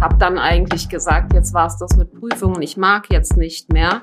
Hab 0.00 0.18
dann 0.18 0.38
eigentlich 0.38 0.88
gesagt, 0.88 1.32
jetzt 1.32 1.54
war 1.54 1.66
es 1.66 1.78
das 1.78 1.96
mit 1.96 2.12
Prüfungen, 2.12 2.60
ich 2.62 2.76
mag 2.76 3.10
jetzt 3.10 3.36
nicht 3.36 3.72
mehr. 3.72 4.02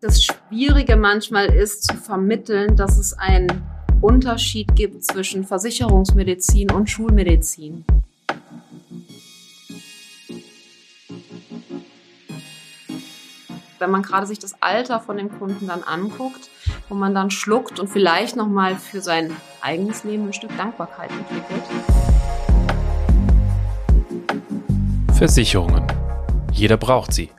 Das 0.00 0.22
Schwierige 0.22 0.96
manchmal 0.96 1.46
ist 1.46 1.84
zu 1.84 1.96
vermitteln, 1.96 2.76
dass 2.76 2.98
es 2.98 3.14
einen 3.14 3.62
Unterschied 4.00 4.74
gibt 4.74 5.04
zwischen 5.04 5.44
Versicherungsmedizin 5.44 6.70
und 6.70 6.90
Schulmedizin. 6.90 7.84
wenn 13.84 13.90
man 13.90 14.02
gerade 14.02 14.26
sich 14.26 14.38
das 14.38 14.62
Alter 14.62 14.98
von 14.98 15.18
dem 15.18 15.30
Kunden 15.38 15.66
dann 15.66 15.82
anguckt, 15.82 16.48
wo 16.88 16.94
man 16.94 17.14
dann 17.14 17.30
schluckt 17.30 17.80
und 17.80 17.88
vielleicht 17.88 18.36
nochmal 18.36 18.76
für 18.76 19.00
sein 19.00 19.34
eigenes 19.60 20.04
Leben 20.04 20.26
ein 20.26 20.32
Stück 20.32 20.56
Dankbarkeit 20.56 21.10
entwickelt. 21.10 21.62
Versicherungen. 25.14 25.86
Jeder 26.52 26.76
braucht 26.76 27.12
sie. 27.12 27.30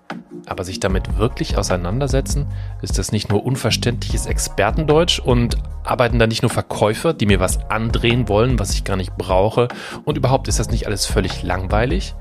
Aber 0.47 0.63
sich 0.63 0.79
damit 0.79 1.17
wirklich 1.17 1.57
auseinandersetzen, 1.57 2.47
ist 2.81 2.99
das 2.99 3.11
nicht 3.11 3.29
nur 3.29 3.45
unverständliches 3.45 4.27
Expertendeutsch 4.27 5.19
und 5.19 5.57
arbeiten 5.83 6.19
da 6.19 6.27
nicht 6.27 6.43
nur 6.43 6.51
Verkäufer, 6.51 7.13
die 7.13 7.25
mir 7.25 7.39
was 7.39 7.69
andrehen 7.69 8.27
wollen, 8.27 8.59
was 8.59 8.73
ich 8.73 8.83
gar 8.83 8.95
nicht 8.95 9.17
brauche? 9.17 9.67
Und 10.03 10.17
überhaupt 10.17 10.47
ist 10.47 10.59
das 10.59 10.69
nicht 10.69 10.85
alles 10.85 11.05
völlig 11.05 11.41
langweilig? 11.43 12.15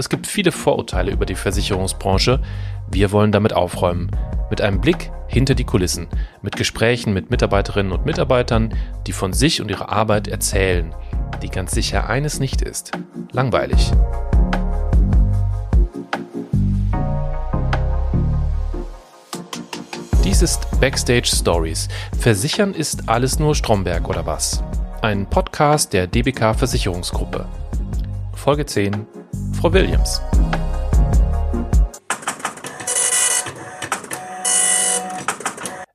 Es 0.00 0.08
gibt 0.08 0.28
viele 0.28 0.52
Vorurteile 0.52 1.10
über 1.10 1.26
die 1.26 1.34
Versicherungsbranche. 1.34 2.38
Wir 2.88 3.10
wollen 3.10 3.32
damit 3.32 3.52
aufräumen. 3.52 4.12
Mit 4.48 4.60
einem 4.60 4.80
Blick 4.80 5.10
hinter 5.26 5.56
die 5.56 5.64
Kulissen, 5.64 6.06
mit 6.40 6.54
Gesprächen 6.54 7.12
mit 7.12 7.30
Mitarbeiterinnen 7.30 7.90
und 7.90 8.06
Mitarbeitern, 8.06 8.76
die 9.08 9.12
von 9.12 9.32
sich 9.32 9.60
und 9.60 9.72
ihrer 9.72 9.88
Arbeit 9.88 10.28
erzählen, 10.28 10.94
die 11.42 11.48
ganz 11.48 11.72
sicher 11.72 12.08
eines 12.08 12.38
nicht 12.38 12.62
ist. 12.62 12.92
Langweilig. 13.32 13.90
Dies 20.22 20.42
ist 20.42 20.80
Backstage 20.80 21.26
Stories. 21.26 21.88
Versichern 22.16 22.72
ist 22.72 23.08
alles 23.08 23.40
nur 23.40 23.56
Stromberg 23.56 24.08
oder 24.08 24.24
was? 24.24 24.62
Ein 25.02 25.28
Podcast 25.28 25.92
der 25.92 26.06
DBK 26.06 26.54
Versicherungsgruppe. 26.54 27.46
Folge 28.32 28.64
10 28.64 29.17
Frau 29.60 29.72
Williams. 29.72 30.22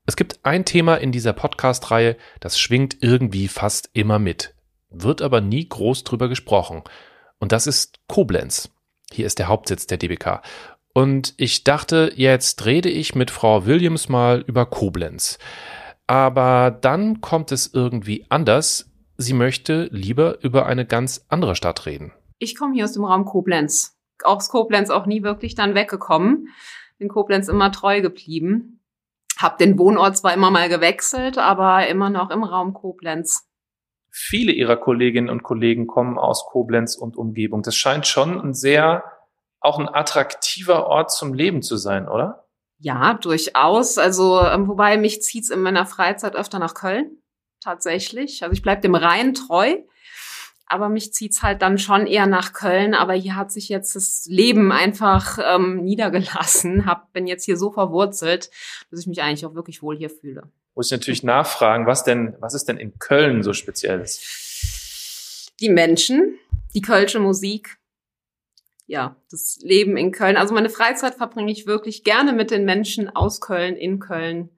Es 0.06 0.18
gibt 0.18 0.42
ein 0.44 0.66
Thema 0.66 0.96
in 0.96 1.14
dieser 1.14 1.32
Podcast-Reihe, 1.32 2.18
das 2.42 2.60
schwingt 2.60 2.98
irgendwie 3.00 3.48
fast 3.48 3.90
immer 3.94 4.20
mit, 4.20 4.54
wird 4.90 5.22
aber 5.22 5.40
nie 5.40 5.70
groß 5.70 6.04
drüber 6.04 6.28
gesprochen. 6.28 6.84
Und 7.40 7.54
das 7.54 7.66
ist 7.66 8.00
Koblenz. 8.08 8.70
Hier 9.14 9.26
ist 9.26 9.40
der 9.40 9.48
Hauptsitz 9.48 9.88
der 9.88 9.98
DBK. 9.98 10.42
Und 10.94 11.34
ich 11.38 11.64
dachte, 11.64 12.12
jetzt 12.18 12.66
rede 12.66 12.90
ich 12.90 13.16
mit 13.16 13.32
Frau 13.32 13.66
Williams 13.66 14.10
mal 14.10 14.44
über 14.46 14.66
Koblenz. 14.66 15.40
Aber 16.06 16.70
dann 16.70 17.22
kommt 17.22 17.54
es 17.54 17.74
irgendwie 17.74 18.26
anders. 18.28 18.92
Sie 19.16 19.34
möchte 19.34 19.88
lieber 19.94 20.44
über 20.44 20.66
eine 20.66 20.86
ganz 20.86 21.26
andere 21.30 21.56
Stadt 21.56 21.86
reden. 21.86 22.12
Ich 22.44 22.58
komme 22.58 22.74
hier 22.74 22.84
aus 22.84 22.92
dem 22.92 23.06
Raum 23.06 23.24
Koblenz. 23.24 23.98
Aus 24.22 24.50
Koblenz 24.50 24.90
auch 24.90 25.06
nie 25.06 25.24
wirklich 25.24 25.56
dann 25.56 25.76
weggekommen. 25.76 26.50
Bin 26.98 27.08
Koblenz 27.08 27.48
immer 27.48 27.72
treu 27.72 28.02
geblieben. 28.02 28.82
Hab 29.38 29.58
den 29.58 29.80
Wohnort 29.80 30.18
zwar 30.18 30.34
immer 30.34 30.52
mal 30.52 30.68
gewechselt, 30.68 31.38
aber 31.38 31.88
immer 31.88 32.10
noch 32.10 32.32
im 32.32 32.44
Raum 32.44 32.74
Koblenz. 32.74 33.48
Viele 34.12 34.52
Ihrer 34.52 34.76
Kolleginnen 34.76 35.30
und 35.30 35.44
Kollegen 35.44 35.88
kommen 35.88 36.18
aus 36.18 36.46
Koblenz 36.46 36.98
und 36.98 37.16
Umgebung. 37.16 37.64
Das 37.64 37.78
scheint 37.78 38.08
schon 38.08 38.38
ein 38.42 38.54
sehr, 38.54 39.06
auch 39.62 39.80
ein 39.80 39.88
attraktiver 39.88 40.88
Ort 40.88 41.14
zum 41.14 41.34
Leben 41.34 41.62
zu 41.62 41.78
sein, 41.78 42.10
oder? 42.10 42.50
Ja, 42.78 43.14
durchaus. 43.14 43.98
Also, 43.98 44.42
ähm, 44.42 44.68
wobei 44.68 44.98
mich 44.98 45.22
zieht's 45.22 45.50
in 45.50 45.62
meiner 45.62 45.86
Freizeit 45.86 46.36
öfter 46.36 46.60
nach 46.60 46.74
Köln. 46.74 47.22
Tatsächlich. 47.62 48.44
Also 48.44 48.52
ich 48.52 48.62
bleib 48.62 48.82
dem 48.82 48.96
Rhein 48.96 49.34
treu 49.34 49.78
aber 50.66 50.90
mich 50.90 51.14
zieht's 51.14 51.44
halt 51.44 51.62
dann 51.62 51.78
schon 51.78 52.08
eher 52.08 52.26
nach 52.26 52.54
Köln. 52.54 52.94
Aber 52.94 53.14
hier 53.14 53.36
hat 53.36 53.52
sich 53.52 53.70
jetzt 53.70 53.96
das 53.96 54.26
Leben 54.28 54.72
einfach 54.72 55.38
ähm, 55.44 55.84
niedergelassen. 55.84 56.86
Hab, 56.86 57.14
bin 57.14 57.28
jetzt 57.28 57.46
hier 57.46 57.58
so 57.58 57.72
verwurzelt, 57.72 58.50
dass 58.90 59.00
ich 59.00 59.08
mich 59.08 59.22
eigentlich 59.22 59.46
auch 59.46 59.56
wirklich 59.56 59.84
wohl 59.84 59.98
hier 59.98 60.10
fühle. 60.10 60.44
Muss 60.76 60.88
ich 60.88 60.92
natürlich 60.92 61.24
nachfragen, 61.24 61.86
was 61.86 62.04
denn, 62.04 62.36
was 62.40 62.54
ist 62.54 62.68
denn 62.68 62.78
in 62.78 62.98
Köln 62.98 63.44
so 63.44 63.54
Spezielles? 63.54 65.52
Die 65.60 65.70
Menschen, 65.70 66.40
die 66.74 66.82
kölsche 66.82 67.20
Musik, 67.20 67.78
ja, 68.88 69.16
das 69.30 69.60
Leben 69.62 69.96
in 69.98 70.12
Köln. 70.12 70.36
Also 70.36 70.54
meine 70.54 70.70
Freizeit 70.70 71.16
verbringe 71.16 71.52
ich 71.52 71.68
wirklich 71.68 72.04
gerne 72.04 72.34
mit 72.34 72.52
den 72.52 72.66
Menschen 72.66 73.10
aus 73.10 73.40
Köln, 73.40 73.76
in 73.76 74.00
Köln, 74.00 74.50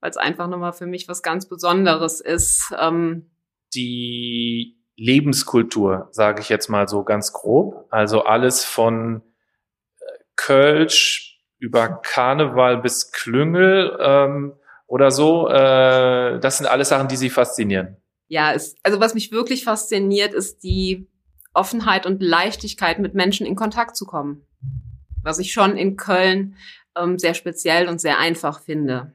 weil 0.00 0.10
es 0.10 0.16
einfach 0.16 0.48
nochmal 0.48 0.72
für 0.72 0.86
mich 0.86 1.06
was 1.06 1.22
ganz 1.22 1.48
Besonderes 1.48 2.20
ist. 2.20 2.74
Ähm, 2.78 3.30
die 3.74 4.79
Lebenskultur, 5.00 6.08
sage 6.10 6.42
ich 6.42 6.50
jetzt 6.50 6.68
mal 6.68 6.86
so 6.86 7.04
ganz 7.04 7.32
grob. 7.32 7.86
Also 7.88 8.24
alles 8.24 8.66
von 8.66 9.22
äh, 9.98 10.04
Kölsch 10.36 11.40
über 11.58 11.88
Karneval 11.88 12.82
bis 12.82 13.10
Klüngel 13.10 13.96
ähm, 13.98 14.52
oder 14.86 15.10
so. 15.10 15.48
Äh, 15.48 16.38
das 16.40 16.58
sind 16.58 16.66
alles 16.66 16.90
Sachen, 16.90 17.08
die 17.08 17.16
Sie 17.16 17.30
faszinieren. 17.30 17.96
Ja, 18.28 18.52
es, 18.52 18.76
also 18.82 19.00
was 19.00 19.14
mich 19.14 19.32
wirklich 19.32 19.64
fasziniert, 19.64 20.34
ist 20.34 20.62
die 20.62 21.08
Offenheit 21.54 22.04
und 22.04 22.22
Leichtigkeit, 22.22 22.98
mit 22.98 23.14
Menschen 23.14 23.46
in 23.46 23.56
Kontakt 23.56 23.96
zu 23.96 24.04
kommen. 24.04 24.46
Was 25.22 25.38
ich 25.38 25.54
schon 25.54 25.78
in 25.78 25.96
Köln 25.96 26.56
ähm, 26.94 27.18
sehr 27.18 27.32
speziell 27.32 27.88
und 27.88 28.02
sehr 28.02 28.18
einfach 28.18 28.60
finde. 28.60 29.14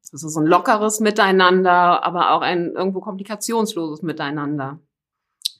Ist 0.00 0.12
so 0.20 0.40
ein 0.40 0.46
lockeres 0.46 1.00
Miteinander, 1.00 2.04
aber 2.04 2.30
auch 2.30 2.40
ein 2.40 2.72
irgendwo 2.76 3.00
komplikationsloses 3.00 4.02
Miteinander. 4.02 4.78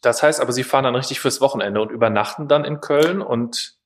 Das 0.03 0.23
heißt 0.23 0.41
aber, 0.41 0.53
Sie 0.53 0.65
fahren 0.65 0.85
dann 0.85 0.95
richtig 0.95 1.21
fürs 1.21 1.41
Wochenende 1.41 1.81
und 1.81 1.91
übernachten 1.91 2.49
dann 2.49 2.65
in 2.65 2.81
Köln 2.81 3.21
und 3.21 3.79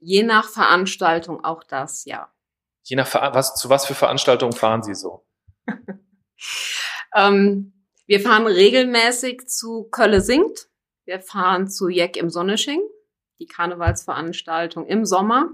Je 0.00 0.22
nach 0.22 0.48
Veranstaltung 0.48 1.44
auch 1.44 1.64
das, 1.64 2.04
ja. 2.04 2.32
Je 2.84 2.96
nach 2.96 3.12
was 3.34 3.56
zu 3.56 3.68
was 3.68 3.86
für 3.86 3.94
Veranstaltungen 3.94 4.52
fahren 4.52 4.82
Sie 4.82 4.94
so? 4.94 5.26
ähm, 7.14 7.72
wir 8.06 8.20
fahren 8.20 8.46
regelmäßig 8.46 9.48
zu 9.48 9.84
Kölle 9.90 10.20
singt. 10.20 10.68
Wir 11.04 11.20
fahren 11.20 11.68
zu 11.68 11.88
Jeck 11.88 12.16
im 12.16 12.30
Sonnesching, 12.30 12.80
die 13.38 13.46
Karnevalsveranstaltung 13.46 14.86
im 14.86 15.04
Sommer. 15.04 15.50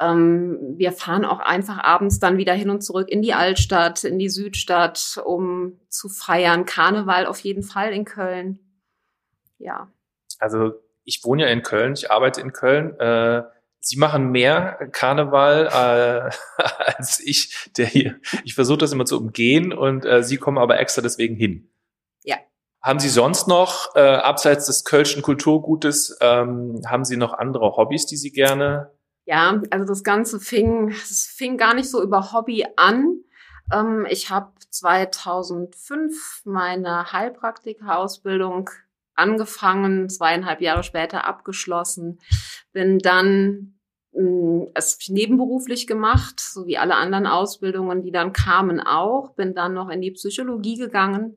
Ähm, 0.00 0.74
wir 0.76 0.92
fahren 0.92 1.24
auch 1.24 1.40
einfach 1.40 1.78
abends 1.78 2.18
dann 2.18 2.36
wieder 2.36 2.52
hin 2.52 2.70
und 2.70 2.82
zurück 2.82 3.08
in 3.08 3.22
die 3.22 3.32
Altstadt, 3.32 4.04
in 4.04 4.18
die 4.18 4.28
Südstadt, 4.28 5.20
um 5.24 5.80
zu 5.88 6.08
feiern. 6.08 6.66
Karneval 6.66 7.26
auf 7.26 7.40
jeden 7.40 7.62
Fall 7.62 7.92
in 7.92 8.04
Köln. 8.04 8.58
Ja. 9.58 9.90
Also 10.38 10.74
ich 11.04 11.24
wohne 11.24 11.44
ja 11.44 11.48
in 11.48 11.62
Köln, 11.62 11.94
ich 11.94 12.10
arbeite 12.10 12.40
in 12.40 12.52
Köln. 12.52 12.98
Äh, 13.00 13.44
Sie 13.78 13.98
machen 13.98 14.32
mehr 14.32 14.88
Karneval 14.90 15.68
äh, 15.68 16.62
als 16.96 17.20
ich, 17.20 17.70
der 17.76 17.86
hier. 17.86 18.18
Ich 18.44 18.54
versuche 18.54 18.78
das 18.78 18.92
immer 18.92 19.04
zu 19.04 19.16
umgehen 19.16 19.72
und 19.72 20.04
äh, 20.04 20.24
Sie 20.24 20.38
kommen 20.38 20.58
aber 20.58 20.80
extra 20.80 21.02
deswegen 21.02 21.36
hin. 21.36 21.70
Ja. 22.24 22.36
Haben 22.82 22.98
Sie 22.98 23.08
sonst 23.08 23.46
noch, 23.46 23.94
äh, 23.94 24.00
abseits 24.00 24.66
des 24.66 24.84
Kölschen 24.84 25.22
Kulturgutes, 25.22 26.18
ähm, 26.20 26.82
haben 26.86 27.04
Sie 27.04 27.16
noch 27.16 27.32
andere 27.32 27.76
Hobbys, 27.76 28.06
die 28.06 28.16
Sie 28.16 28.32
gerne 28.32 28.90
ja, 29.26 29.60
also 29.70 29.84
das 29.84 30.04
Ganze 30.04 30.40
fing, 30.40 30.88
es 30.90 31.26
fing 31.26 31.58
gar 31.58 31.74
nicht 31.74 31.90
so 31.90 32.02
über 32.02 32.32
Hobby 32.32 32.64
an. 32.76 33.18
Ähm, 33.72 34.06
ich 34.08 34.30
habe 34.30 34.52
2005 34.70 36.42
meine 36.44 37.12
Heilpraktika-Ausbildung 37.12 38.70
angefangen, 39.14 40.08
zweieinhalb 40.08 40.60
Jahre 40.60 40.82
später 40.82 41.24
abgeschlossen, 41.24 42.20
bin 42.72 42.98
dann 42.98 43.74
hm, 44.12 44.68
es 44.74 44.98
nebenberuflich 45.08 45.86
gemacht, 45.86 46.38
so 46.38 46.66
wie 46.66 46.78
alle 46.78 46.94
anderen 46.94 47.26
Ausbildungen, 47.26 48.02
die 48.02 48.12
dann 48.12 48.32
kamen 48.32 48.78
auch, 48.80 49.34
bin 49.34 49.54
dann 49.54 49.74
noch 49.74 49.88
in 49.88 50.02
die 50.02 50.12
Psychologie 50.12 50.76
gegangen, 50.76 51.36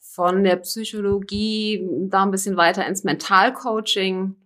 von 0.00 0.44
der 0.44 0.56
Psychologie 0.56 1.86
da 2.08 2.22
ein 2.22 2.30
bisschen 2.30 2.56
weiter 2.56 2.86
ins 2.86 3.04
Mentalcoaching, 3.04 4.36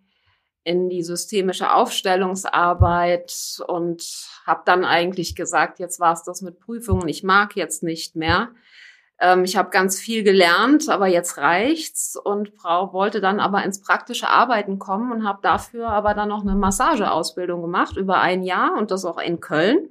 in 0.62 0.89
die 0.89 1.03
systemische 1.03 1.73
Aufstellungsarbeit 1.73 3.61
und 3.67 4.05
habe 4.47 4.62
dann 4.65 4.85
eigentlich 4.85 5.35
gesagt, 5.35 5.79
jetzt 5.79 6.01
war 6.01 6.12
es 6.12 6.23
das 6.23 6.43
mit 6.43 6.61
Prüfungen, 6.61 7.09
ich 7.09 7.23
mag 7.23 7.57
jetzt 7.57 7.83
nicht 7.83 8.17
mehr. 8.17 8.51
Ähm, 9.19 9.45
ich 9.45 9.57
habe 9.57 9.71
ganz 9.71 9.99
viel 9.99 10.23
gelernt, 10.23 10.89
aber 10.89 11.07
jetzt 11.07 11.39
reicht's 11.39 12.17
und 12.17 12.51
Frau 12.51 12.93
wollte 12.93 13.21
dann 13.21 13.41
aber 13.41 13.65
ins 13.65 13.81
praktische 13.81 14.29
Arbeiten 14.29 14.79
kommen 14.79 15.12
und 15.12 15.27
habe 15.27 15.41
dafür 15.43 15.89
aber 15.89 16.15
dann 16.15 16.29
noch 16.29 16.43
eine 16.43 16.57
Massageausbildung 16.57 17.62
gemacht 17.62 17.97
über 17.97 18.21
ein 18.21 18.43
Jahr 18.43 18.77
und 18.77 18.91
das 18.91 19.05
auch 19.05 19.19
in 19.19 19.41
Köln. 19.41 19.91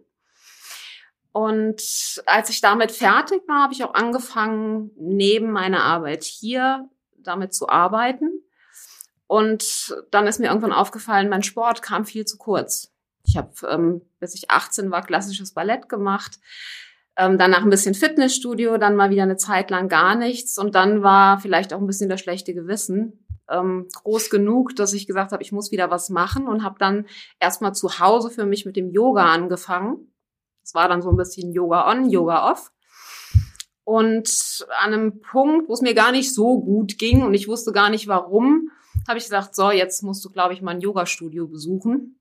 Und 1.31 2.21
als 2.25 2.49
ich 2.49 2.59
damit 2.59 2.91
fertig 2.91 3.41
war, 3.47 3.63
habe 3.63 3.73
ich 3.73 3.83
auch 3.83 3.93
angefangen, 3.93 4.91
neben 4.97 5.51
meiner 5.51 5.83
Arbeit 5.83 6.23
hier 6.23 6.89
damit 7.17 7.53
zu 7.53 7.69
arbeiten. 7.69 8.38
Und 9.29 9.95
dann 10.09 10.25
ist 10.25 10.39
mir 10.39 10.47
irgendwann 10.47 10.73
aufgefallen, 10.73 11.29
mein 11.29 11.43
Sport 11.43 11.83
kam 11.83 12.03
viel 12.03 12.25
zu 12.25 12.39
kurz. 12.39 12.91
Ich 13.23 13.37
habe, 13.37 13.51
ähm, 13.69 14.01
bis 14.19 14.33
ich 14.33 14.49
18 14.49 14.89
war, 14.89 15.03
klassisches 15.03 15.53
Ballett 15.53 15.87
gemacht. 15.87 16.39
Ähm, 17.15 17.37
danach 17.37 17.61
ein 17.61 17.69
bisschen 17.69 17.93
Fitnessstudio, 17.93 18.79
dann 18.79 18.95
mal 18.95 19.11
wieder 19.11 19.21
eine 19.21 19.37
Zeit 19.37 19.69
lang 19.69 19.87
gar 19.87 20.15
nichts. 20.15 20.57
Und 20.57 20.73
dann 20.73 21.03
war 21.03 21.39
vielleicht 21.39 21.73
auch 21.73 21.79
ein 21.79 21.85
bisschen 21.85 22.09
das 22.09 22.21
schlechte 22.21 22.55
Gewissen 22.55 23.23
ähm, 23.51 23.87
groß 24.01 24.31
genug, 24.31 24.75
dass 24.75 24.93
ich 24.93 25.05
gesagt 25.05 25.31
habe, 25.31 25.43
ich 25.43 25.51
muss 25.51 25.71
wieder 25.71 25.91
was 25.91 26.09
machen 26.09 26.47
und 26.47 26.63
habe 26.63 26.79
dann 26.79 27.05
erstmal 27.39 27.75
zu 27.75 27.99
Hause 27.99 28.31
für 28.31 28.47
mich 28.47 28.65
mit 28.65 28.75
dem 28.77 28.89
Yoga 28.89 29.31
angefangen. 29.31 30.11
Das 30.63 30.73
war 30.73 30.89
dann 30.89 31.03
so 31.03 31.11
ein 31.11 31.17
bisschen 31.17 31.53
Yoga 31.53 31.87
on, 31.87 32.09
Yoga 32.09 32.51
off. 32.51 32.71
Und 33.83 34.65
an 34.81 34.91
einem 34.91 35.21
Punkt, 35.21 35.69
wo 35.69 35.73
es 35.73 35.81
mir 35.81 35.93
gar 35.93 36.11
nicht 36.11 36.33
so 36.33 36.59
gut 36.61 36.97
ging 36.97 37.21
und 37.21 37.35
ich 37.35 37.47
wusste 37.47 37.71
gar 37.71 37.91
nicht 37.91 38.07
warum, 38.07 38.71
habe 39.07 39.17
ich 39.17 39.25
gesagt, 39.25 39.55
so, 39.55 39.71
jetzt 39.71 40.03
musst 40.03 40.23
du, 40.25 40.29
glaube 40.29 40.53
ich, 40.53 40.61
mal 40.61 40.71
ein 40.71 40.81
Yoga-Studio 40.81 41.47
besuchen. 41.47 42.19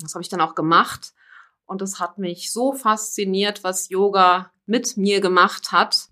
Das 0.00 0.14
habe 0.14 0.22
ich 0.22 0.28
dann 0.28 0.40
auch 0.40 0.54
gemacht. 0.54 1.12
Und 1.66 1.82
es 1.82 1.98
hat 1.98 2.18
mich 2.18 2.52
so 2.52 2.72
fasziniert, 2.72 3.64
was 3.64 3.88
Yoga 3.88 4.52
mit 4.66 4.96
mir 4.96 5.20
gemacht 5.20 5.72
hat, 5.72 6.08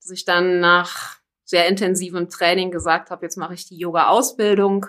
dass 0.00 0.10
ich 0.10 0.24
dann 0.24 0.60
nach 0.60 1.18
sehr 1.44 1.68
intensivem 1.68 2.28
Training 2.28 2.70
gesagt 2.70 3.10
habe, 3.10 3.24
jetzt 3.24 3.36
mache 3.36 3.54
ich 3.54 3.66
die 3.66 3.78
Yoga-Ausbildung. 3.78 4.86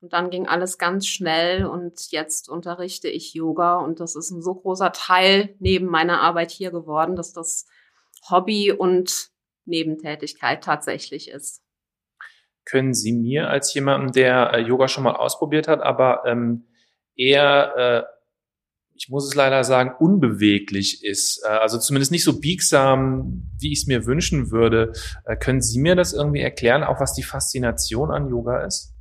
Und 0.00 0.12
dann 0.12 0.30
ging 0.30 0.46
alles 0.46 0.78
ganz 0.78 1.06
schnell 1.08 1.66
und 1.66 2.12
jetzt 2.12 2.48
unterrichte 2.48 3.08
ich 3.08 3.34
Yoga 3.34 3.78
und 3.78 3.98
das 3.98 4.14
ist 4.14 4.30
ein 4.30 4.42
so 4.42 4.54
großer 4.54 4.92
Teil 4.92 5.56
neben 5.58 5.86
meiner 5.86 6.20
Arbeit 6.20 6.52
hier 6.52 6.70
geworden, 6.70 7.16
dass 7.16 7.32
das 7.32 7.66
Hobby 8.30 8.70
und 8.70 9.30
Nebentätigkeit 9.64 10.62
tatsächlich 10.62 11.30
ist. 11.30 11.62
Können 12.68 12.94
Sie 12.94 13.12
mir 13.12 13.48
als 13.48 13.72
jemandem, 13.74 14.12
der 14.12 14.52
äh, 14.52 14.60
Yoga 14.60 14.88
schon 14.88 15.04
mal 15.04 15.16
ausprobiert 15.16 15.68
hat, 15.68 15.80
aber 15.80 16.22
ähm, 16.26 16.66
eher 17.16 17.76
äh, 17.76 18.18
ich 18.98 19.08
muss 19.08 19.28
es 19.28 19.34
leider 19.34 19.62
sagen, 19.62 19.94
unbeweglich 19.98 21.04
ist. 21.04 21.42
Äh, 21.44 21.48
also 21.48 21.78
zumindest 21.78 22.10
nicht 22.10 22.24
so 22.24 22.40
biegsam, 22.40 23.48
wie 23.58 23.72
ich 23.72 23.80
es 23.80 23.86
mir 23.86 24.06
wünschen 24.06 24.50
würde. 24.50 24.92
Äh, 25.24 25.36
können 25.36 25.62
Sie 25.62 25.80
mir 25.80 25.94
das 25.94 26.12
irgendwie 26.12 26.40
erklären, 26.40 26.82
auch 26.82 27.00
was 27.00 27.14
die 27.14 27.22
Faszination 27.22 28.10
an 28.10 28.28
Yoga 28.28 28.64
ist? 28.64 28.92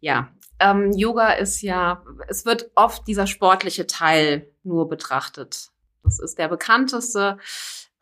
Ja, 0.00 0.30
ähm, 0.58 0.92
Yoga 0.92 1.32
ist 1.32 1.60
ja, 1.60 2.02
es 2.28 2.46
wird 2.46 2.70
oft 2.74 3.06
dieser 3.06 3.26
sportliche 3.26 3.86
Teil 3.86 4.50
nur 4.62 4.88
betrachtet. 4.88 5.68
Das 6.02 6.18
ist 6.18 6.38
der 6.38 6.48
bekannteste. 6.48 7.38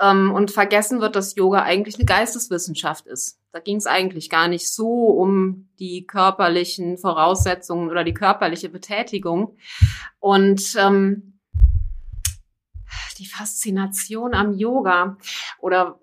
Ähm, 0.00 0.32
und 0.32 0.52
vergessen 0.52 1.00
wird, 1.00 1.16
dass 1.16 1.34
Yoga 1.34 1.62
eigentlich 1.62 1.96
eine 1.96 2.04
Geisteswissenschaft 2.04 3.08
ist. 3.08 3.37
Da 3.52 3.60
ging 3.60 3.76
es 3.76 3.86
eigentlich 3.86 4.28
gar 4.28 4.48
nicht 4.48 4.68
so 4.68 5.06
um 5.06 5.68
die 5.78 6.06
körperlichen 6.06 6.98
Voraussetzungen 6.98 7.90
oder 7.90 8.04
die 8.04 8.14
körperliche 8.14 8.68
Betätigung. 8.68 9.56
Und 10.18 10.74
ähm, 10.78 11.38
die 13.18 13.26
Faszination 13.26 14.34
am 14.34 14.52
Yoga 14.52 15.18
oder 15.58 15.98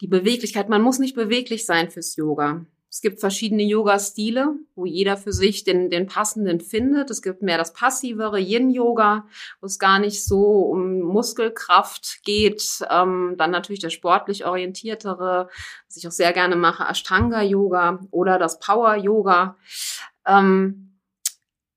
die 0.00 0.08
Beweglichkeit, 0.08 0.68
man 0.68 0.82
muss 0.82 0.98
nicht 0.98 1.14
beweglich 1.14 1.66
sein 1.66 1.90
fürs 1.90 2.16
Yoga. 2.16 2.64
Es 2.92 3.00
gibt 3.00 3.20
verschiedene 3.20 3.62
Yoga-Stile, 3.62 4.56
wo 4.74 4.84
jeder 4.84 5.16
für 5.16 5.32
sich 5.32 5.62
den, 5.62 5.90
den 5.90 6.08
passenden 6.08 6.60
findet. 6.60 7.08
Es 7.10 7.22
gibt 7.22 7.40
mehr 7.40 7.56
das 7.56 7.72
passivere 7.72 8.40
Yin-Yoga, 8.40 9.26
wo 9.60 9.66
es 9.66 9.78
gar 9.78 10.00
nicht 10.00 10.24
so 10.24 10.62
um 10.62 10.98
Muskelkraft 10.98 12.24
geht. 12.24 12.80
Ähm, 12.90 13.36
dann 13.38 13.52
natürlich 13.52 13.78
der 13.78 13.90
sportlich 13.90 14.44
orientiertere, 14.44 15.48
was 15.86 15.96
ich 15.96 16.08
auch 16.08 16.12
sehr 16.12 16.32
gerne 16.32 16.56
mache, 16.56 16.82
Ashtanga-Yoga 16.82 18.00
oder 18.10 18.40
das 18.40 18.58
Power-Yoga. 18.58 19.56
Ähm, 20.26 20.98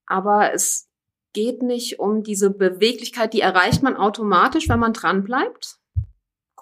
aber 0.06 0.52
es 0.52 0.88
geht 1.32 1.62
nicht 1.62 2.00
um 2.00 2.24
diese 2.24 2.50
Beweglichkeit, 2.50 3.34
die 3.34 3.40
erreicht 3.40 3.84
man 3.84 3.96
automatisch, 3.96 4.68
wenn 4.68 4.80
man 4.80 4.92
dran 4.92 5.22
bleibt 5.22 5.78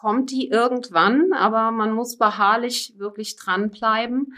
kommt 0.03 0.33
die 0.33 0.49
irgendwann, 0.49 1.33
aber 1.33 1.71
man 1.71 1.93
muss 1.93 2.19
beharrlich 2.19 2.95
wirklich 2.99 3.37
dranbleiben. 3.37 4.35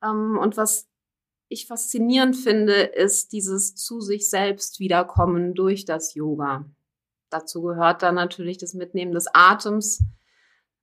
Ähm, 0.00 0.38
und 0.40 0.56
was 0.56 0.88
ich 1.48 1.66
faszinierend 1.66 2.36
finde, 2.36 2.74
ist 2.74 3.32
dieses 3.32 3.74
zu 3.74 4.00
sich 4.00 4.30
selbst 4.30 4.78
wiederkommen 4.78 5.54
durch 5.54 5.84
das 5.84 6.14
Yoga. 6.14 6.66
Dazu 7.30 7.62
gehört 7.62 8.02
dann 8.02 8.14
natürlich 8.14 8.58
das 8.58 8.74
Mitnehmen 8.74 9.10
des 9.10 9.26
Atems 9.34 10.04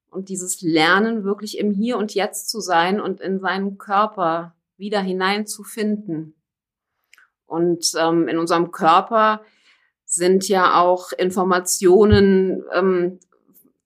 und 0.10 0.28
dieses 0.28 0.60
Lernen, 0.60 1.24
wirklich 1.24 1.58
im 1.58 1.72
Hier 1.72 1.98
und 1.98 2.14
Jetzt 2.14 2.50
zu 2.50 2.60
sein 2.60 3.00
und 3.00 3.22
in 3.22 3.40
seinen 3.40 3.78
Körper 3.78 4.54
wieder 4.76 5.00
hineinzufinden. 5.00 6.36
Und 7.46 7.94
ähm, 7.98 8.28
in 8.28 8.38
unserem 8.38 8.72
Körper 8.72 9.44
sind 10.04 10.50
ja 10.50 10.78
auch 10.78 11.14
Informationen 11.14 12.66
ähm, 12.74 13.22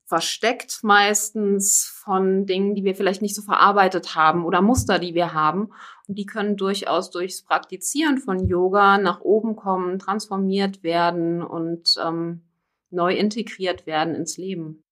versteckt 0.04 0.80
meistens 0.82 1.86
von 2.04 2.46
Dingen, 2.46 2.74
die 2.74 2.84
wir 2.84 2.94
vielleicht 2.94 3.22
nicht 3.22 3.34
so 3.34 3.42
verarbeitet 3.42 4.14
haben 4.14 4.44
oder 4.44 4.60
Muster, 4.60 4.98
die 4.98 5.14
wir 5.14 5.32
haben. 5.32 5.70
Und 6.06 6.18
die 6.18 6.26
können 6.26 6.56
durchaus 6.56 7.10
durchs 7.10 7.42
Praktizieren 7.42 8.18
von 8.18 8.46
Yoga 8.46 8.98
nach 8.98 9.20
oben 9.20 9.56
kommen, 9.56 9.98
transformiert 9.98 10.82
werden 10.82 11.42
und 11.42 11.94
ähm, 12.04 12.42
neu 12.90 13.14
integriert 13.14 13.86
werden 13.86 14.14
ins 14.14 14.36
Leben. 14.36 14.83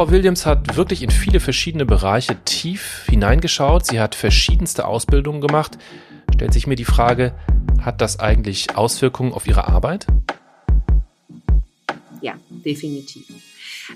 Frau 0.00 0.10
Williams 0.10 0.46
hat 0.46 0.76
wirklich 0.76 1.02
in 1.02 1.10
viele 1.10 1.40
verschiedene 1.40 1.84
Bereiche 1.84 2.34
tief 2.46 3.04
hineingeschaut. 3.10 3.84
Sie 3.84 4.00
hat 4.00 4.14
verschiedenste 4.14 4.86
Ausbildungen 4.86 5.42
gemacht. 5.42 5.76
Stellt 6.34 6.54
sich 6.54 6.66
mir 6.66 6.74
die 6.74 6.86
Frage, 6.86 7.34
hat 7.82 8.00
das 8.00 8.18
eigentlich 8.18 8.78
Auswirkungen 8.78 9.34
auf 9.34 9.46
Ihre 9.46 9.68
Arbeit? 9.68 10.06
Ja, 12.22 12.32
definitiv. 12.48 13.26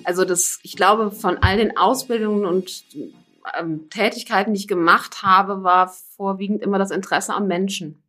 Also 0.05 0.27
das, 0.27 0.59
ich 0.63 0.77
glaube, 0.77 1.11
von 1.11 1.39
all 1.39 1.57
den 1.57 1.79
Ausbildungen 1.79 2.45
und 2.45 2.85
ähm, 3.59 3.89
Tätigkeiten, 3.89 4.53
die 4.53 4.61
ich 4.61 4.69
gemacht 4.69 5.23
habe, 5.23 5.65
war 5.65 5.89
vorwiegend 5.89 6.61
immer 6.61 6.79
das 6.79 6.91
Interesse 6.91 7.33
am 7.33 7.47
Menschen. 7.47 8.04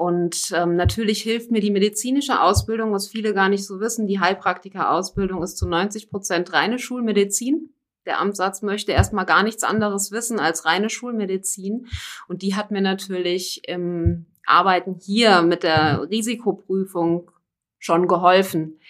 Und 0.00 0.52
ähm, 0.54 0.76
natürlich 0.76 1.20
hilft 1.20 1.50
mir 1.50 1.60
die 1.60 1.70
medizinische 1.70 2.40
Ausbildung, 2.40 2.90
was 2.90 3.08
viele 3.08 3.34
gar 3.34 3.50
nicht 3.50 3.66
so 3.66 3.80
wissen. 3.80 4.06
Die 4.06 4.18
Heilpraktiker-Ausbildung 4.18 5.42
ist 5.42 5.58
zu 5.58 5.68
90 5.68 6.08
Prozent 6.08 6.54
reine 6.54 6.78
Schulmedizin. 6.78 7.74
Der 8.06 8.18
Amtsarzt 8.18 8.62
möchte 8.62 8.92
erstmal 8.92 9.26
gar 9.26 9.42
nichts 9.42 9.62
anderes 9.62 10.10
wissen 10.10 10.40
als 10.40 10.64
reine 10.64 10.88
Schulmedizin. 10.88 11.86
Und 12.28 12.40
die 12.40 12.54
hat 12.54 12.70
mir 12.70 12.80
natürlich 12.80 13.68
im 13.68 14.24
Arbeiten 14.46 14.94
hier 14.94 15.42
mit 15.42 15.64
der 15.64 16.08
Risikoprüfung 16.08 17.30
schon 17.78 18.08
geholfen. 18.08 18.80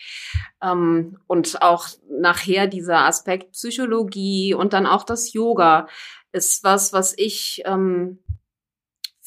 Ähm, 0.62 1.19
und 1.26 1.61
auch 1.61 1.88
nachher 2.09 2.69
dieser 2.69 3.05
Aspekt 3.07 3.50
Psychologie 3.50 4.55
und 4.55 4.75
dann 4.75 4.87
auch 4.87 5.02
das 5.02 5.33
Yoga 5.33 5.88
ist 6.31 6.62
was, 6.62 6.93
was 6.93 7.19
ich 7.19 7.62
ähm, 7.64 8.21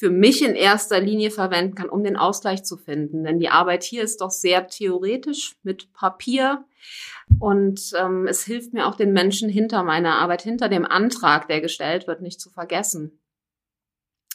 für 0.04 0.10
mich 0.10 0.44
in 0.44 0.54
erster 0.54 1.00
Linie 1.00 1.32
verwenden 1.32 1.76
kann, 1.76 1.88
um 1.88 2.04
den 2.04 2.18
Ausgleich 2.18 2.66
zu 2.66 2.76
finden. 2.76 3.24
Denn 3.24 3.40
die 3.40 3.48
Arbeit 3.48 3.86
hier 3.86 4.04
ist 4.04 4.20
doch 4.20 4.32
sehr 4.32 4.68
theoretisch 4.68 5.56
mit 5.64 5.94
Papier. 5.94 6.66
Und 7.40 7.94
ähm, 7.98 8.28
es 8.28 8.44
hilft 8.44 8.74
mir 8.74 8.86
auch 8.86 8.96
den 8.96 9.14
Menschen 9.14 9.48
hinter 9.48 9.82
meiner 9.84 10.16
Arbeit, 10.16 10.42
hinter 10.42 10.68
dem 10.68 10.86
Antrag, 10.86 11.48
der 11.48 11.62
gestellt 11.62 12.06
wird, 12.06 12.22
nicht 12.22 12.42
zu 12.42 12.50
vergessen. 12.50 13.18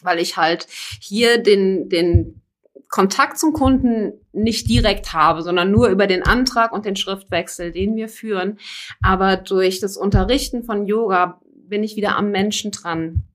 Weil 0.00 0.20
ich 0.20 0.38
halt 0.38 0.66
hier 1.02 1.37
den, 1.37 1.90
den 1.90 2.40
Kontakt 2.88 3.38
zum 3.38 3.52
Kunden 3.52 4.14
nicht 4.32 4.70
direkt 4.70 5.12
habe, 5.12 5.42
sondern 5.42 5.70
nur 5.70 5.88
über 5.88 6.06
den 6.06 6.22
Antrag 6.22 6.72
und 6.72 6.87
den 6.87 6.96
Schriftwechsel, 6.96 7.72
den 7.72 7.94
wir 7.94 8.08
führen. 8.08 8.58
Aber 9.02 9.37
durch 9.37 9.80
das 9.80 9.98
Unterrichten 9.98 10.64
von 10.64 10.87
Yoga 10.87 11.42
bin 11.44 11.84
ich 11.84 11.94
wieder 11.94 12.16
am 12.16 12.30
Menschen 12.30 12.70
dran 12.70 13.28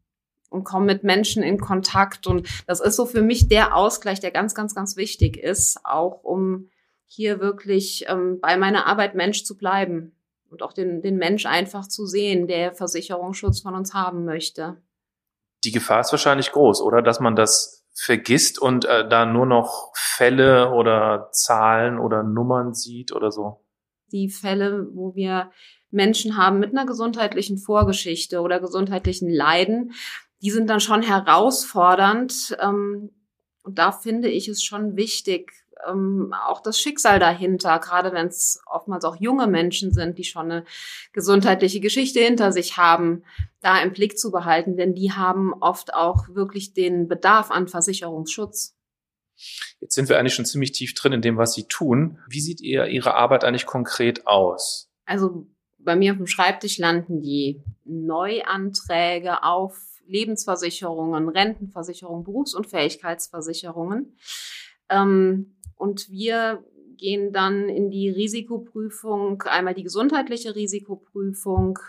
und 0.54 0.64
komme 0.64 0.86
mit 0.86 1.04
Menschen 1.04 1.44
in 1.44 1.60
Kontakt. 1.60 2.28
Und 2.28 2.48
das 2.68 2.80
ist 2.80 2.96
so 2.96 3.06
für 3.06 3.22
mich 3.22 3.48
der 3.48 3.76
Ausgleich, 3.76 4.20
der 4.20 4.32
ganz, 4.32 4.56
ganz, 4.56 4.74
ganz 4.76 4.96
wichtig 4.96 5.38
ist, 5.38 5.80
auch 5.84 6.24
um 6.24 6.70
hier 7.06 7.40
wirklich 7.40 8.06
ähm, 8.08 8.40
bei 8.40 8.58
meiner 8.58 8.88
Arbeit 8.88 9.16
Mensch 9.16 9.44
zu 9.44 9.58
bleiben 9.58 10.16
und 10.50 10.64
auch 10.64 10.74
den, 10.74 11.02
den 11.02 11.18
Mensch 11.18 11.46
einfach 11.46 11.88
zu 11.88 12.06
sehen, 12.06 12.48
der 12.48 12.74
Versicherungsschutz 12.74 13.62
von 13.62 13.76
uns 13.76 13.94
haben 13.94 14.26
möchte. 14.26 14.78
Die 15.64 15.72
Gefahr 15.72 16.02
ist 16.02 16.12
wahrscheinlich 16.12 16.52
groß, 16.52 16.82
oder? 16.82 17.02
Dass 17.02 17.20
man 17.20 17.36
das 17.36 17.86
vergisst 17.96 18.60
und 18.60 18.86
äh, 18.86 19.08
da 19.08 19.26
nur 19.26 19.46
noch 19.46 19.92
Fälle 19.96 20.72
oder 20.72 21.30
Zahlen 21.32 22.00
oder 22.00 22.24
Nummern 22.24 22.74
sieht 22.74 23.12
oder 23.12 23.32
so. 23.32 23.64
die 24.12 24.30
Fälle, 24.30 24.88
wo 24.94 25.16
wir 25.16 25.52
Menschen 25.90 26.38
haben 26.38 26.60
mit 26.60 26.72
einer 26.72 26.86
gesundheitlichen 26.86 27.58
Vorgeschichte 27.58 28.42
oder 28.42 28.60
gesundheitlichen 28.60 29.30
Leiden, 29.30 29.94
die 30.44 30.52
sind 30.52 30.70
dann 30.70 30.82
schon 30.82 31.02
herausfordernd. 31.02 32.58
Ähm, 32.62 33.12
und 33.64 33.80
da 33.80 33.92
finde 33.92 34.28
ich 34.30 34.50
es 34.50 34.62
schon 34.62 34.98
wichtig, 34.98 35.54
ähm, 35.88 36.34
auch 36.46 36.62
das 36.62 36.80
Schicksal 36.80 37.20
dahinter, 37.20 37.80
gerade 37.80 38.12
wenn 38.12 38.28
es 38.28 38.62
oftmals 38.66 39.06
auch 39.06 39.16
junge 39.16 39.48
Menschen 39.48 39.94
sind, 39.94 40.18
die 40.18 40.26
schon 40.26 40.52
eine 40.52 40.66
gesundheitliche 41.14 41.80
Geschichte 41.80 42.20
hinter 42.20 42.52
sich 42.52 42.78
haben, 42.78 43.24
da 43.62 43.82
im 43.82 43.94
Blick 43.94 44.18
zu 44.18 44.32
behalten, 44.32 44.76
denn 44.76 44.94
die 44.94 45.14
haben 45.14 45.54
oft 45.54 45.94
auch 45.94 46.28
wirklich 46.30 46.74
den 46.74 47.08
Bedarf 47.08 47.50
an 47.50 47.70
Versicherungsschutz. 47.70 48.76
Jetzt 49.80 49.96
sind 49.96 50.10
wir 50.10 50.20
eigentlich 50.20 50.36
schon 50.36 50.46
ziemlich 50.46 50.74
tief 50.74 50.94
drin 50.94 51.14
in 51.14 51.22
dem, 51.22 51.38
was 51.38 51.54
Sie 51.54 51.68
tun. 51.68 52.20
Wie 52.28 52.42
sieht 52.42 52.62
ihr 52.62 52.88
Ihre 52.88 53.16
Arbeit 53.16 53.44
eigentlich 53.44 53.66
konkret 53.66 54.28
aus? 54.28 54.90
Also 55.06 55.48
bei 55.80 55.96
mir 55.96 56.12
auf 56.12 56.18
dem 56.18 56.28
Schreibtisch 56.28 56.78
landen 56.78 57.22
die 57.22 57.62
Neuanträge 57.84 59.44
auf 59.44 59.93
Lebensversicherungen, 60.08 61.30
Rentenversicherungen, 61.30 62.24
Berufsunfähigkeitsversicherungen. 62.24 64.16
Ähm, 64.90 65.56
und 65.76 66.10
wir 66.10 66.64
gehen 66.98 67.34
dann 67.34 67.70
in 67.70 67.90
die 67.90 68.10
Risikoprüfung, 68.10 69.42
einmal 69.44 69.74
die 69.74 69.84
gesundheitliche 69.84 70.56
Risikoprüfung. 70.56 71.80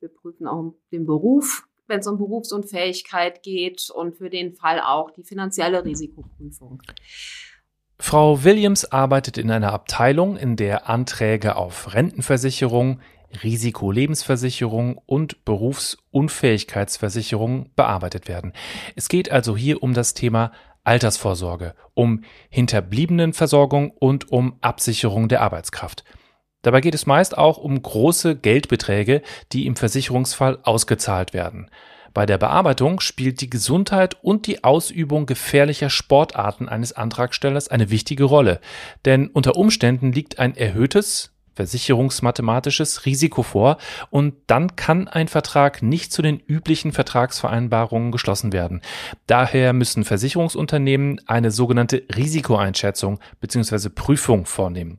Wir 0.00 0.08
prüfen 0.08 0.46
auch 0.46 0.74
den 0.92 1.06
Beruf, 1.06 1.66
wenn 1.86 2.00
es 2.00 2.06
um 2.06 2.18
Berufsunfähigkeit 2.18 3.42
geht 3.42 3.90
und 3.90 4.16
für 4.16 4.30
den 4.30 4.54
Fall 4.54 4.80
auch 4.80 5.10
die 5.10 5.24
finanzielle 5.24 5.84
Risikoprüfung. 5.84 6.82
Frau 7.98 8.42
Williams 8.42 8.84
arbeitet 8.84 9.38
in 9.38 9.50
einer 9.50 9.72
Abteilung, 9.72 10.36
in 10.36 10.56
der 10.56 10.88
Anträge 10.88 11.56
auf 11.56 11.94
Rentenversicherung, 11.94 13.00
Risikolebensversicherung 13.42 15.00
und 15.06 15.44
Berufsunfähigkeitsversicherung 15.44 17.70
bearbeitet 17.74 18.28
werden. 18.28 18.52
Es 18.96 19.08
geht 19.08 19.32
also 19.32 19.56
hier 19.56 19.82
um 19.82 19.94
das 19.94 20.14
Thema 20.14 20.52
Altersvorsorge, 20.84 21.74
um 21.94 22.20
Hinterbliebenenversorgung 22.50 23.90
und 23.90 24.30
um 24.30 24.58
Absicherung 24.60 25.28
der 25.28 25.40
Arbeitskraft. 25.40 26.04
Dabei 26.62 26.80
geht 26.80 26.94
es 26.94 27.06
meist 27.06 27.36
auch 27.36 27.58
um 27.58 27.80
große 27.80 28.36
Geldbeträge, 28.36 29.22
die 29.52 29.66
im 29.66 29.76
Versicherungsfall 29.76 30.58
ausgezahlt 30.62 31.34
werden. 31.34 31.70
Bei 32.14 32.26
der 32.26 32.38
Bearbeitung 32.38 33.00
spielt 33.00 33.40
die 33.40 33.50
Gesundheit 33.50 34.16
und 34.22 34.46
die 34.46 34.62
Ausübung 34.62 35.26
gefährlicher 35.26 35.90
Sportarten 35.90 36.68
eines 36.68 36.92
Antragstellers 36.92 37.68
eine 37.68 37.90
wichtige 37.90 38.24
Rolle, 38.24 38.60
denn 39.04 39.28
unter 39.28 39.56
Umständen 39.56 40.12
liegt 40.12 40.38
ein 40.38 40.56
erhöhtes, 40.56 41.33
versicherungsmathematisches 41.54 43.06
Risiko 43.06 43.42
vor 43.42 43.78
und 44.10 44.34
dann 44.46 44.76
kann 44.76 45.08
ein 45.08 45.28
Vertrag 45.28 45.82
nicht 45.82 46.12
zu 46.12 46.22
den 46.22 46.40
üblichen 46.40 46.92
Vertragsvereinbarungen 46.92 48.12
geschlossen 48.12 48.52
werden. 48.52 48.80
Daher 49.26 49.72
müssen 49.72 50.04
Versicherungsunternehmen 50.04 51.20
eine 51.26 51.50
sogenannte 51.50 52.04
Risikoeinschätzung 52.14 53.20
bzw. 53.40 53.88
Prüfung 53.88 54.46
vornehmen. 54.46 54.98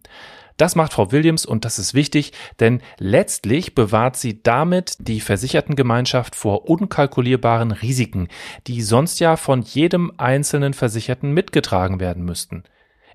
Das 0.58 0.76
macht 0.76 0.94
Frau 0.94 1.12
Williams 1.12 1.46
und 1.46 1.66
das 1.66 1.80
ist 1.80 1.94
wichtig, 1.94 2.32
denn 2.62 2.82
letztlich 2.98 3.76
bewahrt 3.76 4.16
sie 4.16 4.42
damit 4.42 4.96
die 5.00 5.20
Versichertengemeinschaft 5.20 6.34
vor 6.34 6.70
unkalkulierbaren 6.70 7.72
Risiken, 7.72 8.30
die 8.68 8.82
sonst 8.82 9.20
ja 9.20 9.36
von 9.36 9.62
jedem 9.64 10.14
einzelnen 10.18 10.74
Versicherten 10.74 11.34
mitgetragen 11.34 12.00
werden 12.00 12.24
müssten. 12.24 12.64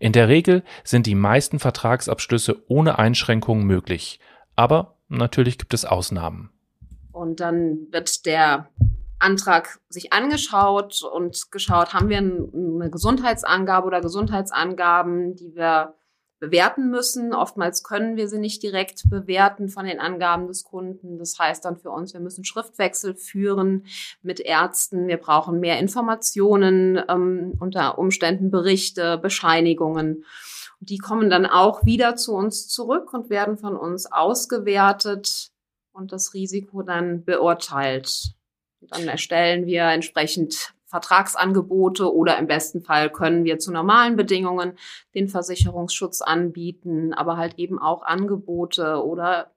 In 0.00 0.12
der 0.12 0.28
Regel 0.28 0.64
sind 0.82 1.06
die 1.06 1.14
meisten 1.14 1.58
Vertragsabschlüsse 1.58 2.64
ohne 2.68 2.98
Einschränkungen 2.98 3.64
möglich. 3.64 4.18
Aber 4.56 4.96
natürlich 5.08 5.58
gibt 5.58 5.74
es 5.74 5.84
Ausnahmen. 5.84 6.50
Und 7.12 7.40
dann 7.40 7.86
wird 7.90 8.24
der 8.24 8.70
Antrag 9.18 9.78
sich 9.90 10.12
angeschaut 10.14 11.02
und 11.02 11.52
geschaut, 11.52 11.92
haben 11.92 12.08
wir 12.08 12.18
eine 12.18 12.90
Gesundheitsangabe 12.90 13.86
oder 13.86 14.00
Gesundheitsangaben, 14.00 15.36
die 15.36 15.54
wir 15.54 15.94
bewerten 16.40 16.90
müssen. 16.90 17.32
Oftmals 17.34 17.84
können 17.84 18.16
wir 18.16 18.26
sie 18.26 18.38
nicht 18.38 18.62
direkt 18.62 19.08
bewerten 19.08 19.68
von 19.68 19.84
den 19.84 20.00
Angaben 20.00 20.48
des 20.48 20.64
Kunden. 20.64 21.18
Das 21.18 21.38
heißt 21.38 21.64
dann 21.64 21.76
für 21.76 21.90
uns, 21.90 22.14
wir 22.14 22.20
müssen 22.20 22.44
Schriftwechsel 22.44 23.14
führen 23.14 23.86
mit 24.22 24.40
Ärzten. 24.40 25.06
Wir 25.06 25.18
brauchen 25.18 25.60
mehr 25.60 25.78
Informationen, 25.78 27.00
ähm, 27.08 27.54
unter 27.60 27.98
Umständen 27.98 28.50
Berichte, 28.50 29.18
Bescheinigungen. 29.18 30.24
Die 30.80 30.98
kommen 30.98 31.28
dann 31.28 31.44
auch 31.44 31.84
wieder 31.84 32.16
zu 32.16 32.34
uns 32.34 32.66
zurück 32.68 33.12
und 33.12 33.28
werden 33.28 33.58
von 33.58 33.76
uns 33.76 34.10
ausgewertet 34.10 35.50
und 35.92 36.10
das 36.10 36.32
Risiko 36.32 36.82
dann 36.82 37.24
beurteilt. 37.24 38.32
Und 38.80 38.94
dann 38.94 39.06
erstellen 39.06 39.66
wir 39.66 39.84
entsprechend 39.84 40.72
Vertragsangebote 40.90 42.12
oder 42.12 42.36
im 42.38 42.48
besten 42.48 42.82
Fall 42.82 43.10
können 43.10 43.44
wir 43.44 43.58
zu 43.58 43.72
normalen 43.72 44.16
Bedingungen 44.16 44.76
den 45.14 45.28
Versicherungsschutz 45.28 46.20
anbieten, 46.20 47.14
aber 47.14 47.36
halt 47.36 47.58
eben 47.58 47.78
auch 47.78 48.02
Angebote 48.02 49.04
oder 49.04 49.52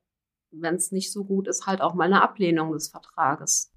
wenn 0.52 0.75
es 0.75 0.92
nicht 0.92 1.12
so 1.12 1.24
gut 1.25 1.48
ist, 1.48 1.66
halt 1.66 1.82
auch 1.82 1.96
mal 1.96 2.06
eine 2.06 2.22
Ablehnung 2.22 2.72
des 2.72 2.90
Vertrages. 2.90 3.72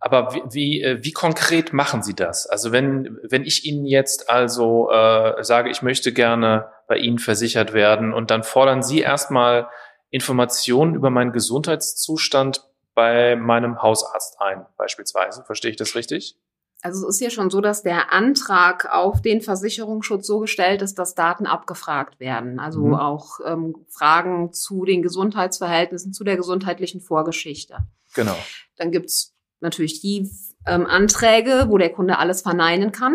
Aber 0.00 0.32
wie, 0.32 0.42
wie, 0.50 0.82
äh, 0.82 1.04
wie 1.04 1.12
konkret 1.12 1.72
machen 1.72 2.02
Sie 2.02 2.14
das? 2.14 2.46
Also 2.46 2.72
wenn, 2.72 3.18
wenn 3.22 3.44
ich 3.44 3.64
Ihnen 3.66 3.84
jetzt 3.84 4.30
also 4.30 4.90
äh, 4.90 5.42
sage, 5.42 5.70
ich 5.70 5.82
möchte 5.82 6.12
gerne 6.12 6.68
bei 6.86 6.96
Ihnen 6.96 7.18
versichert 7.18 7.74
werden 7.74 8.14
und 8.14 8.30
dann 8.30 8.44
fordern 8.44 8.82
Sie 8.82 9.00
erstmal 9.00 9.68
Informationen 10.10 10.94
über 10.94 11.10
meinen 11.10 11.32
Gesundheitszustand 11.32 12.64
bei 12.98 13.36
meinem 13.36 13.80
Hausarzt 13.80 14.40
ein, 14.40 14.66
beispielsweise. 14.76 15.44
Verstehe 15.44 15.70
ich 15.70 15.76
das 15.76 15.94
richtig? 15.94 16.36
Also 16.82 17.06
es 17.06 17.14
ist 17.14 17.20
ja 17.20 17.30
schon 17.30 17.48
so, 17.48 17.60
dass 17.60 17.84
der 17.84 18.12
Antrag 18.12 18.92
auf 18.92 19.22
den 19.22 19.40
Versicherungsschutz 19.40 20.26
so 20.26 20.40
gestellt 20.40 20.82
ist, 20.82 20.98
dass 20.98 21.14
Daten 21.14 21.46
abgefragt 21.46 22.18
werden. 22.18 22.58
Also 22.58 22.80
mhm. 22.80 22.94
auch 22.96 23.38
ähm, 23.46 23.86
Fragen 23.88 24.52
zu 24.52 24.84
den 24.84 25.02
Gesundheitsverhältnissen, 25.02 26.12
zu 26.12 26.24
der 26.24 26.36
gesundheitlichen 26.36 27.00
Vorgeschichte. 27.00 27.86
Genau. 28.16 28.36
Dann 28.76 28.90
gibt's 28.90 29.36
natürlich 29.60 30.00
die 30.00 30.28
ähm, 30.66 30.84
Anträge, 30.84 31.66
wo 31.68 31.78
der 31.78 31.90
Kunde 31.90 32.18
alles 32.18 32.42
verneinen 32.42 32.90
kann. 32.90 33.14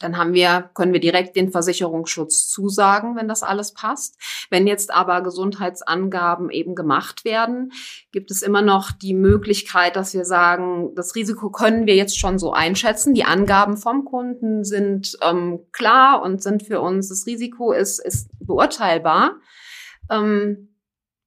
Dann 0.00 0.16
haben 0.16 0.32
wir, 0.32 0.70
können 0.74 0.92
wir 0.92 1.00
direkt 1.00 1.36
den 1.36 1.52
Versicherungsschutz 1.52 2.48
zusagen, 2.48 3.16
wenn 3.16 3.28
das 3.28 3.42
alles 3.42 3.72
passt. 3.72 4.18
Wenn 4.50 4.66
jetzt 4.66 4.92
aber 4.92 5.22
Gesundheitsangaben 5.22 6.50
eben 6.50 6.74
gemacht 6.74 7.24
werden, 7.24 7.72
gibt 8.10 8.30
es 8.30 8.42
immer 8.42 8.62
noch 8.62 8.90
die 8.90 9.14
Möglichkeit, 9.14 9.94
dass 9.94 10.14
wir 10.14 10.24
sagen, 10.24 10.94
das 10.96 11.14
Risiko 11.14 11.50
können 11.50 11.86
wir 11.86 11.94
jetzt 11.94 12.18
schon 12.18 12.38
so 12.38 12.52
einschätzen. 12.52 13.14
Die 13.14 13.24
Angaben 13.24 13.76
vom 13.76 14.04
Kunden 14.04 14.64
sind 14.64 15.16
ähm, 15.22 15.60
klar 15.70 16.22
und 16.22 16.42
sind 16.42 16.64
für 16.64 16.80
uns, 16.80 17.08
das 17.08 17.26
Risiko 17.26 17.72
ist, 17.72 17.98
ist 17.98 18.30
beurteilbar. 18.40 19.36
Ähm, 20.10 20.69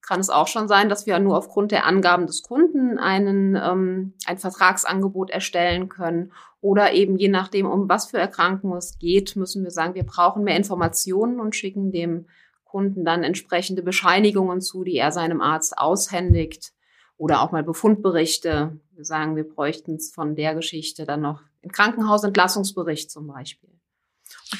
kann 0.06 0.20
es 0.20 0.30
auch 0.30 0.46
schon 0.46 0.68
sein, 0.68 0.88
dass 0.88 1.06
wir 1.06 1.18
nur 1.18 1.36
aufgrund 1.36 1.72
der 1.72 1.86
Angaben 1.86 2.26
des 2.26 2.42
Kunden 2.42 2.98
einen, 2.98 3.56
ähm, 3.56 4.14
ein 4.26 4.38
Vertragsangebot 4.38 5.30
erstellen 5.30 5.88
können. 5.88 6.32
Oder 6.60 6.92
eben 6.92 7.16
je 7.16 7.28
nachdem, 7.28 7.66
um 7.66 7.88
was 7.88 8.06
für 8.06 8.18
Erkrankungen 8.18 8.78
es 8.78 8.98
geht, 8.98 9.36
müssen 9.36 9.64
wir 9.64 9.70
sagen, 9.70 9.94
wir 9.94 10.04
brauchen 10.04 10.44
mehr 10.44 10.56
Informationen 10.56 11.40
und 11.40 11.56
schicken 11.56 11.90
dem 11.90 12.26
Kunden 12.64 13.04
dann 13.04 13.22
entsprechende 13.22 13.82
Bescheinigungen 13.82 14.60
zu, 14.60 14.84
die 14.84 14.96
er 14.96 15.12
seinem 15.12 15.40
Arzt 15.40 15.78
aushändigt. 15.78 16.72
Oder 17.16 17.40
auch 17.42 17.52
mal 17.52 17.62
Befundberichte. 17.62 18.78
Wir 18.92 19.04
sagen, 19.04 19.36
wir 19.36 19.44
bräuchten 19.44 19.94
es 19.94 20.12
von 20.12 20.34
der 20.34 20.54
Geschichte 20.54 21.04
dann 21.04 21.20
noch 21.20 21.40
im 21.62 21.70
Krankenhausentlassungsbericht 21.70 23.10
zum 23.10 23.26
Beispiel. 23.28 23.70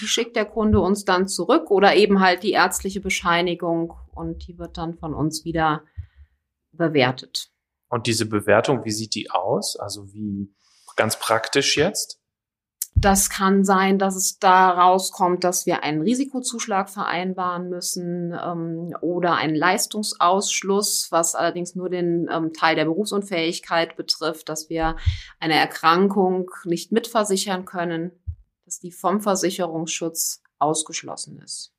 Die 0.00 0.06
schickt 0.06 0.36
der 0.36 0.44
Kunde 0.44 0.80
uns 0.80 1.04
dann 1.04 1.28
zurück 1.28 1.70
oder 1.70 1.94
eben 1.94 2.20
halt 2.20 2.42
die 2.42 2.52
ärztliche 2.52 3.00
Bescheinigung 3.00 3.94
und 4.14 4.46
die 4.46 4.58
wird 4.58 4.76
dann 4.78 4.94
von 4.94 5.14
uns 5.14 5.44
wieder 5.44 5.82
bewertet. 6.72 7.50
Und 7.88 8.06
diese 8.06 8.26
Bewertung, 8.26 8.84
wie 8.84 8.90
sieht 8.90 9.14
die 9.14 9.30
aus? 9.30 9.76
Also 9.76 10.12
wie 10.12 10.52
ganz 10.96 11.18
praktisch 11.18 11.76
jetzt? 11.76 12.20
Das 12.96 13.28
kann 13.28 13.64
sein, 13.64 13.98
dass 13.98 14.14
es 14.14 14.38
da 14.38 14.70
rauskommt, 14.70 15.42
dass 15.42 15.66
wir 15.66 15.82
einen 15.82 16.02
Risikozuschlag 16.02 16.88
vereinbaren 16.88 17.68
müssen 17.68 18.32
ähm, 18.32 18.94
oder 19.00 19.34
einen 19.34 19.56
Leistungsausschluss, 19.56 21.08
was 21.10 21.34
allerdings 21.34 21.74
nur 21.74 21.90
den 21.90 22.28
ähm, 22.32 22.52
Teil 22.52 22.76
der 22.76 22.84
Berufsunfähigkeit 22.84 23.96
betrifft, 23.96 24.48
dass 24.48 24.70
wir 24.70 24.96
eine 25.40 25.54
Erkrankung 25.54 26.50
nicht 26.64 26.92
mitversichern 26.92 27.64
können, 27.64 28.12
dass 28.74 28.80
die 28.80 28.90
vom 28.90 29.20
Versicherungsschutz 29.20 30.42
ausgeschlossen 30.58 31.40
ist. 31.40 31.72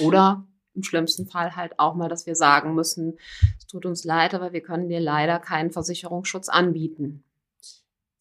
Oder 0.00 0.46
im 0.74 0.82
schlimmsten 0.82 1.26
Fall 1.26 1.54
halt 1.54 1.78
auch 1.78 1.94
mal, 1.94 2.08
dass 2.08 2.24
wir 2.24 2.34
sagen 2.34 2.74
müssen, 2.74 3.18
es 3.58 3.66
tut 3.66 3.84
uns 3.84 4.02
leid, 4.04 4.32
aber 4.32 4.54
wir 4.54 4.62
können 4.62 4.88
dir 4.88 5.00
leider 5.00 5.38
keinen 5.38 5.70
Versicherungsschutz 5.70 6.48
anbieten. 6.48 7.24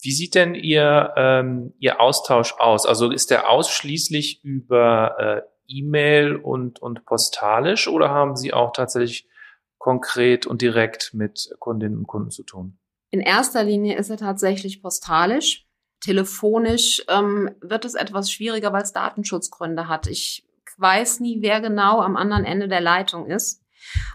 Wie 0.02 0.12
sieht 0.12 0.36
denn 0.36 0.54
Ihr, 0.54 1.14
ähm, 1.16 1.74
Ihr 1.80 2.02
Austausch 2.02 2.56
aus? 2.60 2.86
Also 2.86 3.10
ist 3.10 3.32
der 3.32 3.50
ausschließlich 3.50 4.44
über 4.44 5.16
äh, 5.18 5.42
E-Mail 5.68 6.36
und, 6.36 6.82
und 6.82 7.06
postalisch 7.06 7.88
oder 7.88 8.10
haben 8.10 8.36
Sie 8.36 8.54
auch 8.54 8.74
tatsächlich 8.74 9.30
konkret 9.78 10.46
und 10.46 10.62
direkt 10.62 11.14
mit 11.14 11.56
Kundinnen 11.60 12.00
und 12.00 12.08
Kunden 12.08 12.32
zu 12.32 12.44
tun? 12.44 12.78
In 13.12 13.22
erster 13.22 13.64
Linie 13.64 13.96
ist 13.96 14.10
er 14.10 14.18
tatsächlich 14.18 14.82
postalisch. 14.82 15.71
Telefonisch 16.02 17.04
ähm, 17.08 17.52
wird 17.62 17.86
es 17.86 17.94
etwas 17.94 18.32
schwieriger, 18.32 18.74
weil 18.74 18.84
es 18.84 18.92
Datenschutzgründe 18.92 19.88
hat. 19.88 20.08
Ich 20.08 20.44
weiß 20.78 21.20
nie, 21.20 21.42
wer 21.42 21.62
genau 21.62 22.02
am 22.02 22.18
anderen 22.18 22.44
Ende 22.44 22.68
der 22.68 22.82
Leitung 22.82 23.28
ist. 23.28 23.62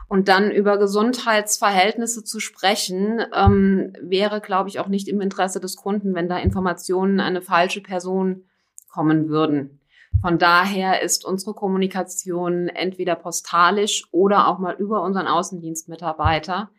Und 0.08 0.28
dann 0.28 0.50
über 0.50 0.78
Gesundheitsverhältnisse 0.78 2.22
zu 2.22 2.38
sprechen, 2.40 3.20
ähm, 3.34 3.92
wäre, 4.00 4.40
glaube 4.40 4.68
ich, 4.68 4.78
auch 4.78 4.88
nicht 4.88 5.08
im 5.08 5.20
Interesse 5.20 5.60
des 5.60 5.76
Kunden, 5.76 6.14
wenn 6.14 6.28
da 6.28 6.38
Informationen 6.38 7.20
an 7.20 7.26
eine 7.26 7.42
falsche 7.42 7.80
Person 7.80 8.44
kommen 8.88 9.28
würden. 9.28 9.80
Von 10.22 10.38
daher 10.38 11.02
ist 11.02 11.24
unsere 11.24 11.54
Kommunikation 11.54 12.68
entweder 12.68 13.16
postalisch 13.16 14.08
oder 14.12 14.48
auch 14.48 14.58
mal 14.58 14.74
über 14.74 15.02
unseren 15.02 15.26
Außendienstmitarbeiter, 15.26 16.70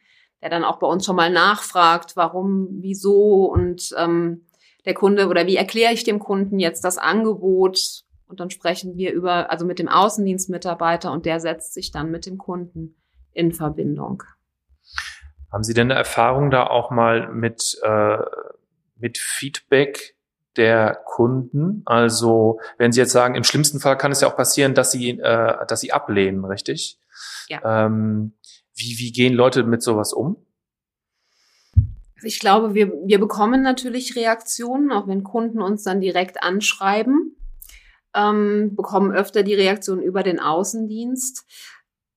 der 0.41 0.49
dann 0.49 0.63
auch 0.63 0.79
bei 0.79 0.87
uns 0.87 1.05
schon 1.05 1.15
mal 1.15 1.31
nachfragt, 1.31 2.15
warum, 2.15 2.67
wieso 2.71 3.45
und 3.45 3.93
ähm, 3.97 4.46
der 4.87 4.93
Kunde 4.93 5.27
oder 5.27 5.45
wie 5.45 5.57
erkläre 5.57 5.93
ich 5.93 6.05
dem 6.05 6.17
Kunden 6.17 6.59
jetzt 6.59 6.85
das 6.85 6.97
Angebot 6.97 8.05
und 8.25 8.39
dann 8.39 8.49
sprechen 8.49 8.95
wir 8.95 9.11
über, 9.11 9.51
also 9.51 9.65
mit 9.65 9.79
dem 9.79 9.89
Außendienstmitarbeiter 9.89 11.11
und 11.11 11.25
der 11.25 11.41
setzt 11.41 11.73
sich 11.73 11.91
dann 11.91 12.09
mit 12.09 12.25
dem 12.25 12.37
Kunden 12.37 12.95
in 13.33 13.51
Verbindung. 13.51 14.23
Haben 15.51 15.63
Sie 15.63 15.73
denn 15.73 15.91
eine 15.91 15.99
Erfahrung 15.99 16.51
da 16.51 16.67
auch 16.67 16.89
mal 16.89 17.31
mit, 17.33 17.77
äh, 17.83 18.17
mit 18.95 19.17
Feedback 19.17 20.15
der 20.55 20.95
Kunden? 21.05 21.81
Also, 21.85 22.61
wenn 22.77 22.93
Sie 22.93 23.01
jetzt 23.01 23.11
sagen, 23.11 23.35
im 23.35 23.43
schlimmsten 23.43 23.81
Fall 23.81 23.97
kann 23.97 24.13
es 24.13 24.21
ja 24.21 24.29
auch 24.29 24.37
passieren, 24.37 24.73
dass 24.73 24.91
Sie, 24.91 25.19
äh, 25.19 25.65
dass 25.67 25.81
Sie 25.81 25.91
ablehnen, 25.91 26.45
richtig? 26.45 26.97
Ja. 27.49 27.85
Ähm, 27.85 28.37
wie, 28.73 28.97
wie 28.99 29.11
gehen 29.11 29.33
Leute 29.33 29.63
mit 29.63 29.83
sowas 29.83 30.13
um? 30.13 30.46
Ich 32.23 32.39
glaube, 32.39 32.73
wir, 32.73 32.91
wir 33.05 33.19
bekommen 33.19 33.61
natürlich 33.61 34.15
Reaktionen, 34.15 34.91
auch 34.91 35.07
wenn 35.07 35.23
Kunden 35.23 35.61
uns 35.61 35.83
dann 35.83 36.01
direkt 36.01 36.41
anschreiben 36.41 37.37
ähm, 38.17 38.75
bekommen 38.75 39.11
öfter 39.11 39.43
die 39.43 39.53
Reaktion 39.53 40.01
über 40.01 40.23
den 40.23 40.39
Außendienst. 40.39 41.45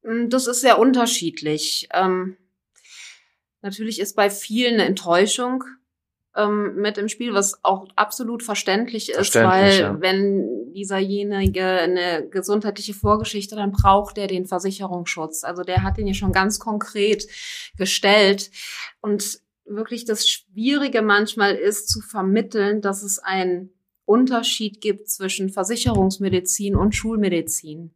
Hm, 0.02 0.30
das 0.30 0.46
ist 0.46 0.62
sehr 0.62 0.78
unterschiedlich. 0.78 1.88
Ähm, 1.92 2.36
natürlich 3.60 4.00
ist 4.00 4.16
bei 4.16 4.30
vielen 4.30 4.74
eine 4.74 4.86
Enttäuschung 4.86 5.64
ähm, 6.34 6.76
mit 6.76 6.96
im 6.96 7.08
Spiel, 7.08 7.34
was 7.34 7.62
auch 7.64 7.88
absolut 7.96 8.42
verständlich 8.42 9.10
ist, 9.10 9.16
verständlich, 9.16 9.52
weil 9.52 9.80
ja. 9.80 10.00
wenn 10.00 10.72
dieserjenige 10.72 11.64
eine 11.64 12.28
gesundheitliche 12.30 12.94
Vorgeschichte, 12.94 13.56
dann 13.56 13.72
braucht 13.72 14.16
er 14.16 14.28
den 14.28 14.46
Versicherungsschutz. 14.46 15.44
Also 15.44 15.64
der 15.64 15.82
hat 15.82 15.98
den 15.98 16.06
ja 16.06 16.14
schon 16.14 16.32
ganz 16.32 16.60
konkret 16.60 17.26
gestellt. 17.76 18.50
Und 19.00 19.40
wirklich 19.70 20.04
das 20.04 20.28
Schwierige 20.28 21.02
manchmal 21.02 21.54
ist 21.54 21.88
zu 21.88 22.00
vermitteln, 22.00 22.80
dass 22.80 23.02
es 23.02 23.18
ein 23.18 23.70
Unterschied 24.04 24.80
gibt 24.80 25.08
zwischen 25.08 25.50
Versicherungsmedizin 25.50 26.74
und 26.76 26.94
Schulmedizin. 26.94 27.94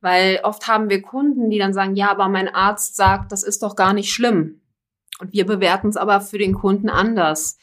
Weil 0.00 0.40
oft 0.42 0.68
haben 0.68 0.90
wir 0.90 1.02
Kunden, 1.02 1.50
die 1.50 1.58
dann 1.58 1.74
sagen, 1.74 1.96
ja, 1.96 2.10
aber 2.10 2.28
mein 2.28 2.48
Arzt 2.48 2.96
sagt, 2.96 3.32
das 3.32 3.42
ist 3.42 3.62
doch 3.62 3.74
gar 3.74 3.92
nicht 3.92 4.12
schlimm. 4.12 4.60
Und 5.18 5.32
wir 5.32 5.46
bewerten 5.46 5.88
es 5.88 5.96
aber 5.96 6.20
für 6.20 6.38
den 6.38 6.54
Kunden 6.54 6.88
anders. 6.88 7.58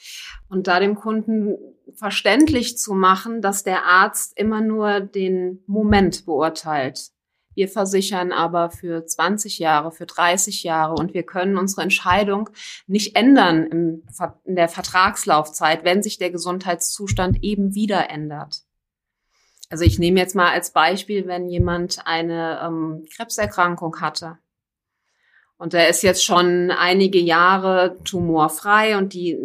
Und 0.50 0.68
da 0.68 0.80
dem 0.80 0.96
Kunden 0.96 1.58
verständlich 1.94 2.78
zu 2.78 2.94
machen, 2.94 3.42
dass 3.42 3.64
der 3.64 3.86
Arzt 3.86 4.38
immer 4.38 4.62
nur 4.62 5.00
den 5.00 5.64
Moment 5.68 6.26
beurteilt 6.26 7.12
wir 7.54 7.68
versichern 7.68 8.32
aber 8.32 8.70
für 8.70 9.06
20 9.06 9.60
Jahre, 9.60 9.92
für 9.92 10.06
30 10.06 10.64
Jahre 10.64 10.94
und 10.94 11.14
wir 11.14 11.24
können 11.24 11.58
unsere 11.58 11.82
Entscheidung 11.82 12.50
nicht 12.88 13.16
ändern 13.16 13.66
im, 13.68 14.04
in 14.46 14.56
der 14.56 14.70
Vertragslaufzeit, 14.70 15.84
wenn 15.84 16.04
sich 16.04 16.18
der 16.18 16.32
Gesundheitszustand 16.32 17.44
eben 17.44 17.76
wieder 17.76 18.10
ändert. 18.10 18.62
Also 19.70 19.86
ich 19.86 20.00
nehme 20.00 20.20
jetzt 20.20 20.36
mal 20.36 20.52
als 20.52 20.72
Beispiel, 20.72 21.28
wenn 21.28 21.48
jemand 21.48 22.06
eine 22.06 22.60
ähm, 22.64 23.06
Krebserkrankung 23.16 24.02
hatte 24.02 24.38
und 25.62 25.76
er 25.76 25.90
ist 25.90 26.02
jetzt 26.02 26.26
schon 26.26 26.72
einige 26.72 27.20
Jahre 27.20 27.96
tumorfrei 28.04 28.98
und 28.98 29.14
die 29.14 29.38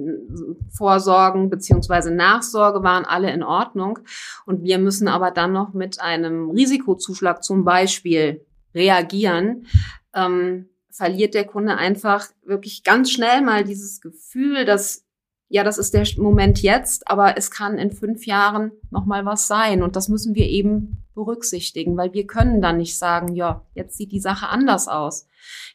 Vorsorgen 0.75 1.51
beziehungsweise 1.51 2.11
Nachsorge 2.11 2.83
waren 2.83 3.05
alle 3.05 3.31
in 3.31 3.43
Ordnung. 3.43 3.99
Und 4.47 4.63
wir 4.63 4.79
müssen 4.79 5.09
aber 5.09 5.31
dann 5.31 5.53
noch 5.53 5.75
mit 5.75 6.01
einem 6.01 6.49
Risikozuschlag 6.49 7.45
zum 7.45 7.65
Beispiel 7.65 8.47
reagieren. 8.75 9.67
Ähm, 10.15 10.71
verliert 10.91 11.35
der 11.35 11.45
Kunde 11.45 11.77
einfach 11.77 12.25
wirklich 12.47 12.83
ganz 12.83 13.11
schnell 13.11 13.43
mal 13.43 13.63
dieses 13.65 14.01
Gefühl, 14.01 14.65
dass 14.65 15.05
ja, 15.49 15.65
das 15.65 15.77
ist 15.77 15.93
der 15.93 16.07
Moment 16.17 16.63
jetzt, 16.63 17.11
aber 17.11 17.37
es 17.37 17.51
kann 17.51 17.77
in 17.77 17.93
fünf 17.93 18.25
Jahren 18.25 18.73
noch 18.91 19.05
mal 19.05 19.27
was 19.27 19.49
sein 19.49 19.83
und 19.83 19.97
das 19.97 20.09
müssen 20.09 20.35
wir 20.35 20.47
eben 20.47 21.06
berücksichtigen, 21.17 21.97
weil 21.97 22.13
wir 22.13 22.29
können 22.29 22.63
dann 22.63 22.77
nicht 22.77 22.97
sagen, 22.97 23.35
ja, 23.35 23.67
jetzt 23.75 23.97
sieht 23.97 24.13
die 24.13 24.21
Sache 24.21 24.49
anders 24.49 24.87
aus. 24.87 25.27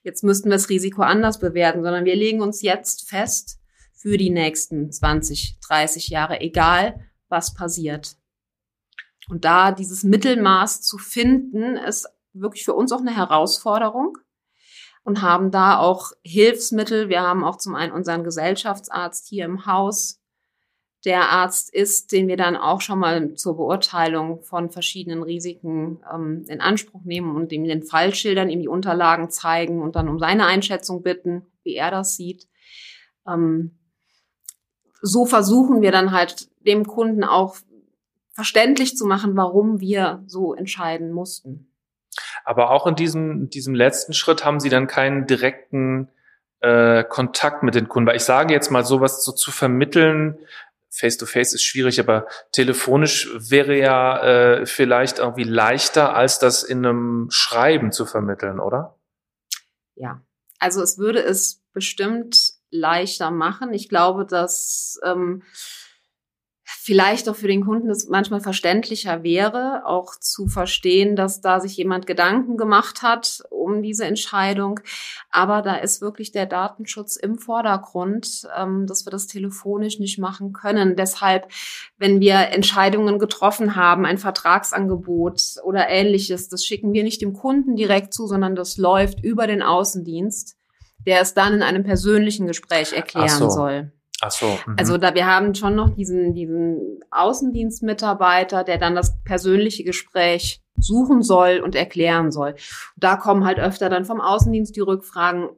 Jetzt 0.03 0.23
müssten 0.23 0.49
wir 0.49 0.55
das 0.55 0.69
Risiko 0.69 1.01
anders 1.01 1.39
bewerten, 1.39 1.83
sondern 1.83 2.05
wir 2.05 2.15
legen 2.15 2.41
uns 2.41 2.61
jetzt 2.61 3.09
fest 3.09 3.59
für 3.93 4.17
die 4.17 4.29
nächsten 4.29 4.91
20, 4.91 5.59
30 5.67 6.07
Jahre, 6.07 6.39
egal 6.39 7.01
was 7.27 7.53
passiert. 7.53 8.15
Und 9.29 9.43
da 9.43 9.71
dieses 9.71 10.03
Mittelmaß 10.03 10.81
zu 10.81 10.97
finden, 10.97 11.75
ist 11.75 12.07
wirklich 12.33 12.63
für 12.63 12.73
uns 12.73 12.91
auch 12.91 13.01
eine 13.01 13.15
Herausforderung 13.15 14.17
und 15.03 15.21
haben 15.21 15.51
da 15.51 15.79
auch 15.79 16.11
Hilfsmittel. 16.23 17.09
Wir 17.09 17.21
haben 17.21 17.43
auch 17.43 17.57
zum 17.57 17.75
einen 17.75 17.93
unseren 17.93 18.23
Gesellschaftsarzt 18.23 19.27
hier 19.27 19.45
im 19.45 19.65
Haus. 19.65 20.20
Der 21.05 21.29
Arzt 21.29 21.73
ist, 21.73 22.11
den 22.11 22.27
wir 22.27 22.37
dann 22.37 22.55
auch 22.55 22.81
schon 22.81 22.99
mal 22.99 23.33
zur 23.33 23.57
Beurteilung 23.57 24.43
von 24.43 24.69
verschiedenen 24.69 25.23
Risiken 25.23 25.99
ähm, 26.13 26.45
in 26.47 26.61
Anspruch 26.61 27.01
nehmen 27.03 27.35
und 27.35 27.51
ihm 27.51 27.63
den 27.63 27.83
Fall 27.83 28.13
schildern, 28.13 28.49
ihm 28.49 28.61
die 28.61 28.67
Unterlagen 28.67 29.29
zeigen 29.29 29.81
und 29.81 29.95
dann 29.95 30.07
um 30.07 30.19
seine 30.19 30.45
Einschätzung 30.45 31.01
bitten, 31.01 31.45
wie 31.63 31.75
er 31.75 31.89
das 31.89 32.15
sieht. 32.15 32.47
Ähm, 33.27 33.77
so 35.01 35.25
versuchen 35.25 35.81
wir 35.81 35.91
dann 35.91 36.11
halt 36.11 36.49
dem 36.65 36.85
Kunden 36.85 37.23
auch 37.23 37.55
verständlich 38.33 38.95
zu 38.95 39.05
machen, 39.05 39.35
warum 39.35 39.79
wir 39.79 40.23
so 40.27 40.53
entscheiden 40.53 41.11
mussten. 41.11 41.67
Aber 42.45 42.71
auch 42.71 42.87
in 42.87 42.95
diesem, 42.95 43.49
diesem 43.49 43.75
letzten 43.75 44.13
Schritt 44.13 44.45
haben 44.45 44.59
Sie 44.59 44.69
dann 44.69 44.87
keinen 44.87 45.27
direkten 45.27 46.09
äh, 46.59 47.03
Kontakt 47.03 47.63
mit 47.63 47.75
den 47.75 47.87
Kunden. 47.87 48.07
Weil 48.07 48.15
ich 48.15 48.23
sage 48.23 48.53
jetzt 48.53 48.71
mal, 48.71 48.85
sowas 48.85 49.23
so 49.23 49.31
zu 49.31 49.51
vermitteln, 49.51 50.37
Face-to-Face 50.91 51.49
-face 51.49 51.55
ist 51.55 51.63
schwierig, 51.63 51.99
aber 51.99 52.27
telefonisch 52.51 53.29
wäre 53.33 53.77
ja 53.77 54.23
äh, 54.23 54.65
vielleicht 54.65 55.19
irgendwie 55.19 55.43
leichter, 55.43 56.15
als 56.15 56.37
das 56.37 56.63
in 56.63 56.85
einem 56.85 57.27
Schreiben 57.31 57.91
zu 57.91 58.05
vermitteln, 58.05 58.59
oder? 58.59 58.99
Ja, 59.95 60.21
also 60.59 60.81
es 60.81 60.97
würde 60.97 61.23
es 61.23 61.63
bestimmt 61.73 62.53
leichter 62.69 63.31
machen. 63.31 63.73
Ich 63.73 63.89
glaube, 63.89 64.25
dass 64.25 64.99
ähm, 65.03 65.43
vielleicht 66.83 67.29
auch 67.29 67.35
für 67.35 67.47
den 67.47 67.63
Kunden 67.63 67.91
es 67.91 68.07
manchmal 68.09 68.41
verständlicher 68.41 69.21
wäre, 69.21 69.85
auch 69.85 70.15
zu 70.19 70.47
verstehen, 70.47 71.15
dass 71.15 71.39
da 71.39 71.59
sich 71.59 71.77
jemand 71.77 72.07
Gedanken 72.07 72.57
gemacht 72.57 73.03
hat 73.03 73.43
um 73.51 73.83
diese 73.83 74.05
Entscheidung. 74.05 74.79
Aber 75.29 75.61
da 75.61 75.75
ist 75.75 76.01
wirklich 76.01 76.31
der 76.31 76.47
Datenschutz 76.47 77.17
im 77.17 77.37
Vordergrund, 77.37 78.47
ähm, 78.57 78.87
dass 78.87 79.05
wir 79.05 79.11
das 79.11 79.27
telefonisch 79.27 79.99
nicht 79.99 80.17
machen 80.17 80.53
können. 80.53 80.95
Deshalb, 80.95 81.49
wenn 81.99 82.19
wir 82.19 82.49
Entscheidungen 82.49 83.19
getroffen 83.19 83.75
haben, 83.75 84.03
ein 84.07 84.17
Vertragsangebot 84.17 85.57
oder 85.63 85.87
ähnliches, 85.87 86.49
das 86.49 86.65
schicken 86.65 86.93
wir 86.93 87.03
nicht 87.03 87.21
dem 87.21 87.33
Kunden 87.33 87.75
direkt 87.75 88.11
zu, 88.11 88.25
sondern 88.25 88.55
das 88.55 88.77
läuft 88.77 89.23
über 89.23 89.45
den 89.45 89.61
Außendienst, 89.61 90.57
der 91.05 91.21
es 91.21 91.35
dann 91.35 91.53
in 91.53 91.61
einem 91.61 91.83
persönlichen 91.83 92.47
Gespräch 92.47 92.91
erklären 92.91 93.29
so. 93.29 93.49
soll. 93.51 93.91
Ach 94.21 94.31
so. 94.31 94.57
Mhm. 94.65 94.75
Also 94.77 94.97
da 94.97 95.13
wir 95.15 95.25
haben 95.25 95.55
schon 95.55 95.75
noch 95.75 95.89
diesen 95.89 96.33
diesen 96.33 96.99
Außendienstmitarbeiter, 97.11 98.63
der 98.63 98.77
dann 98.77 98.95
das 98.95 99.21
persönliche 99.23 99.83
Gespräch 99.83 100.61
suchen 100.77 101.21
soll 101.21 101.59
und 101.59 101.75
erklären 101.75 102.31
soll. 102.31 102.55
Da 102.95 103.17
kommen 103.17 103.45
halt 103.45 103.59
öfter 103.59 103.89
dann 103.89 104.05
vom 104.05 104.21
Außendienst 104.21 104.75
die 104.75 104.81
Rückfragen, 104.81 105.49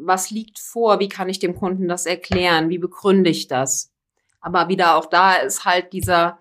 was 0.00 0.30
liegt 0.30 0.58
vor, 0.58 1.00
wie 1.00 1.08
kann 1.08 1.28
ich 1.28 1.40
dem 1.40 1.56
Kunden 1.56 1.88
das 1.88 2.06
erklären, 2.06 2.68
wie 2.68 2.78
begründe 2.78 3.30
ich 3.30 3.48
das? 3.48 3.92
Aber 4.40 4.68
wieder 4.68 4.96
auch 4.96 5.06
da 5.06 5.34
ist 5.34 5.64
halt 5.64 5.92
dieser 5.92 6.38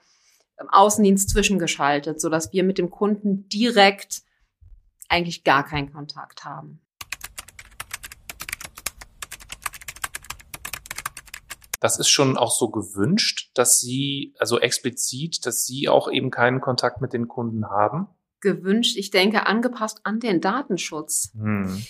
Außendienst 0.69 1.29
zwischengeschaltet, 1.29 2.21
so 2.21 2.29
dass 2.29 2.53
wir 2.53 2.63
mit 2.63 2.77
dem 2.77 2.91
Kunden 2.91 3.49
direkt 3.49 4.21
eigentlich 5.09 5.43
gar 5.43 5.65
keinen 5.65 5.91
Kontakt 5.91 6.45
haben. 6.45 6.81
Das 11.85 11.99
ist 11.99 12.09
schon 12.09 12.35
auch 12.35 12.51
so 12.51 12.69
gewünscht, 12.69 13.51
dass 13.53 13.79
Sie, 13.79 14.33
also 14.39 14.59
explizit, 14.59 15.45
dass 15.45 15.65
Sie 15.65 15.87
auch 15.87 16.11
eben 16.11 16.31
keinen 16.31 16.59
Kontakt 16.59 16.99
mit 16.99 17.13
den 17.13 17.27
Kunden 17.27 17.69
haben? 17.69 18.07
gewünscht, 18.45 18.95
ich 18.95 19.11
denke, 19.11 19.47
angepasst 19.47 20.01
an 20.03 20.19
den 20.19 20.39
Datenschutz. 20.39 21.33
Hm. 21.37 21.81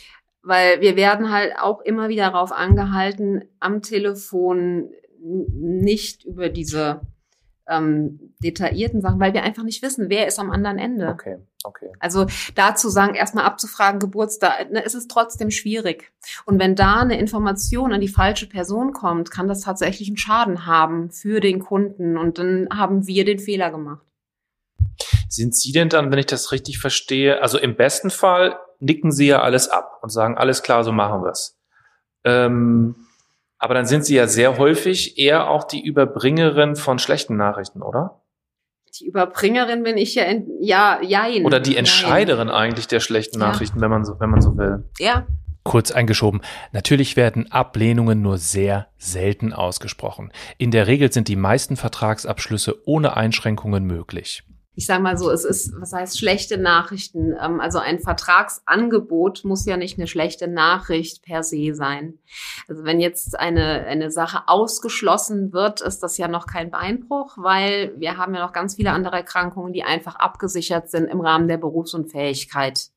Weil 0.42 0.80
wir 0.80 0.96
werden 0.96 1.32
halt 1.32 1.54
auch 1.60 1.82
immer 1.82 2.08
wieder 2.08 2.32
darauf 2.32 2.52
angehalten, 2.52 3.44
am 3.60 3.82
Telefon 3.82 4.90
nicht 5.20 6.24
über 6.24 6.50
diese 6.50 7.02
ähm, 7.68 8.34
detaillierten 8.44 9.02
Sachen, 9.02 9.20
weil 9.20 9.34
wir 9.34 9.44
einfach 9.44 9.64
nicht 9.64 9.82
wissen, 9.82 10.10
wer 10.10 10.28
ist 10.28 10.40
am 10.40 10.52
anderen 10.52 10.78
Ende. 10.78 11.10
Okay, 11.10 11.38
okay. 11.66 11.92
Also 12.00 12.26
dazu 12.56 12.90
sagen, 12.90 13.16
erstmal 13.16 13.46
abzufragen, 13.46 14.00
Geburtstag, 14.00 14.72
ne, 14.72 14.82
ist 14.84 14.96
es 14.96 15.08
trotzdem 15.08 15.52
schwierig. 15.52 16.12
Und 16.46 16.60
wenn 16.60 16.76
da 16.76 17.02
eine 17.02 17.20
Information 17.20 17.94
an 17.94 18.02
die 18.02 18.08
falsche 18.08 18.48
Person 18.48 18.94
kommt, 18.94 19.32
kann 19.32 19.48
das 19.48 19.62
tatsächlich 19.62 20.08
einen 20.08 20.18
Schaden 20.18 20.66
haben 20.66 21.12
für 21.12 21.40
den 21.40 21.60
Kunden 21.60 22.18
und 22.18 22.38
dann 22.38 22.68
haben 22.72 23.08
wir 23.08 23.26
den 23.26 23.40
Fehler 23.40 23.72
gemacht. 23.72 24.06
Sind 25.28 25.56
Sie 25.56 25.72
denn 25.72 25.90
dann, 25.90 26.12
wenn 26.12 26.20
ich 26.20 26.28
das 26.28 26.52
richtig 26.52 26.80
verstehe, 26.80 27.42
also 27.42 27.58
im 27.58 27.76
besten 27.76 28.10
Fall 28.10 28.58
nicken 28.80 29.12
Sie 29.12 29.28
ja 29.28 29.42
alles 29.42 29.68
ab 29.68 30.00
und 30.02 30.10
sagen, 30.10 30.38
alles 30.38 30.64
klar, 30.64 30.84
so 30.84 30.92
machen 30.92 31.24
wir 31.24 31.32
es. 31.32 31.58
Ähm, 32.24 32.96
aber 33.58 33.74
dann 33.74 33.86
sind 33.86 34.06
Sie 34.06 34.16
ja 34.16 34.28
sehr 34.28 34.58
häufig 34.58 35.18
eher 35.18 35.50
auch 35.50 35.64
die 35.64 35.84
Überbringerin 35.84 36.76
von 36.76 37.00
schlechten 37.00 37.36
Nachrichten, 37.36 37.82
oder? 37.82 38.22
Die 39.00 39.08
Überbringerin 39.08 39.84
bin 39.84 39.98
ich 39.98 40.16
ja, 40.16 40.24
in, 40.24 40.48
ja, 40.62 41.00
jein. 41.02 41.46
Oder 41.46 41.60
die 41.60 41.76
Entscheiderin 41.76 42.48
nein. 42.48 42.56
eigentlich 42.56 42.88
der 42.88 43.00
schlechten 43.00 43.40
Nachrichten, 43.40 43.78
ja. 43.78 43.84
wenn 43.84 43.92
man 43.92 44.06
so, 44.06 44.20
wenn 44.20 44.30
man 44.30 44.42
so 44.42 44.58
will. 44.58 44.86
Ja. 45.00 45.26
Kurz 45.64 45.92
eingeschoben. 45.92 46.42
Natürlich 46.72 47.16
werden 47.16 47.52
Ablehnungen 47.52 48.22
nur 48.22 48.38
sehr 48.38 48.88
selten 48.98 49.52
ausgesprochen. 49.52 50.32
In 50.58 50.72
der 50.72 50.88
Regel 50.88 51.12
sind 51.12 51.28
die 51.28 51.36
meisten 51.36 51.76
Vertragsabschlüsse 51.76 52.88
ohne 52.88 53.18
Einschränkungen 53.18 53.84
möglich 53.86 54.44
ich 54.76 54.86
sage 54.86 55.02
mal 55.02 55.18
so, 55.18 55.32
es 55.32 55.46
ist, 55.46 55.74
was 55.80 55.94
heißt 55.94 56.20
schlechte 56.20 56.58
Nachrichten? 56.58 57.34
Ähm, 57.40 57.62
also 57.62 57.80
ein 57.80 58.00
Vertragsangebot 58.00 59.46
muss 59.46 59.66
ja 59.66 59.78
nicht 59.78 59.98
eine 59.98 60.08
schlechte 60.08 60.48
Nachricht 60.48 61.24
per 61.24 61.44
se 61.44 61.74
sein. 61.74 62.20
Also 62.68 62.84
wenn 62.84 63.00
jetzt 63.00 63.40
eine, 63.40 63.86
eine 63.86 64.12
Sache 64.12 64.44
ausgeschlossen 64.48 65.54
wird, 65.54 65.82
ist 65.82 66.04
das 66.04 66.18
ja 66.18 66.28
noch 66.28 66.46
kein 66.46 66.72
Beinbruch, 66.72 67.38
weil 67.38 67.94
wir 67.98 68.18
haben 68.18 68.36
ja 68.36 68.42
noch 68.46 68.54
ganz 68.54 68.76
viele 68.76 68.92
andere 68.92 69.16
Erkrankungen, 69.16 69.72
die 69.72 69.84
einfach 69.84 70.16
abgesichert 70.16 70.90
sind 70.90 71.06
im 71.06 71.22
Rahmen 71.22 71.48
der 71.48 71.58
Berufsunfähigkeit. 71.58 72.90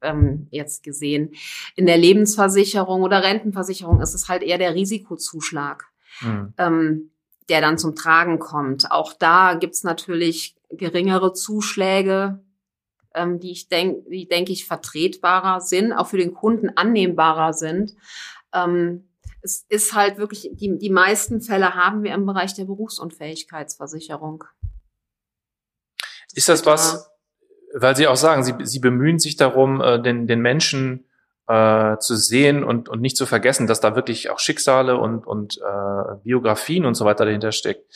Ähm, 0.00 0.48
jetzt 0.50 0.82
gesehen. 0.82 1.32
In 1.76 1.84
der 1.84 1.98
Lebensversicherung 1.98 3.02
oder 3.02 3.22
Rentenversicherung 3.22 4.00
ist 4.00 4.14
es 4.14 4.26
halt 4.26 4.42
eher 4.42 4.56
der 4.56 4.74
Risikozuschlag. 4.74 5.84
Mhm. 6.22 6.54
Ähm, 6.56 7.10
der 7.48 7.60
dann 7.60 7.78
zum 7.78 7.94
Tragen 7.94 8.38
kommt. 8.38 8.90
Auch 8.90 9.14
da 9.14 9.54
gibt's 9.54 9.82
natürlich 9.82 10.57
geringere 10.70 11.32
Zuschläge, 11.32 12.40
ähm, 13.14 13.40
die 13.40 13.52
ich 13.52 13.68
denke, 13.68 14.08
die 14.10 14.28
denke 14.28 14.52
ich 14.52 14.66
vertretbarer 14.66 15.60
sind, 15.60 15.92
auch 15.92 16.08
für 16.08 16.18
den 16.18 16.34
Kunden 16.34 16.70
annehmbarer 16.76 17.52
sind. 17.52 17.94
Ähm, 18.52 19.08
es 19.42 19.64
ist 19.68 19.94
halt 19.94 20.18
wirklich, 20.18 20.50
die, 20.52 20.78
die 20.78 20.90
meisten 20.90 21.40
Fälle 21.40 21.74
haben 21.74 22.02
wir 22.02 22.12
im 22.12 22.26
Bereich 22.26 22.54
der 22.54 22.64
Berufsunfähigkeitsversicherung. 22.64 24.44
ist 26.34 26.48
das 26.48 26.66
was, 26.66 27.10
weil 27.74 27.96
Sie 27.96 28.06
auch 28.06 28.16
sagen, 28.16 28.42
Sie, 28.42 28.54
Sie 28.62 28.80
bemühen 28.80 29.18
sich 29.18 29.36
darum, 29.36 29.80
äh, 29.80 30.00
den, 30.00 30.26
den 30.26 30.40
Menschen 30.40 31.06
äh, 31.46 31.96
zu 31.98 32.16
sehen 32.16 32.62
und, 32.62 32.88
und 32.88 33.00
nicht 33.00 33.16
zu 33.16 33.26
vergessen, 33.26 33.66
dass 33.66 33.80
da 33.80 33.96
wirklich 33.96 34.30
auch 34.30 34.38
Schicksale 34.38 34.98
und, 34.98 35.26
und 35.26 35.58
äh, 35.58 36.16
Biografien 36.22 36.84
und 36.84 36.94
so 36.94 37.04
weiter 37.04 37.24
dahinter 37.24 37.52
steckt. 37.52 37.86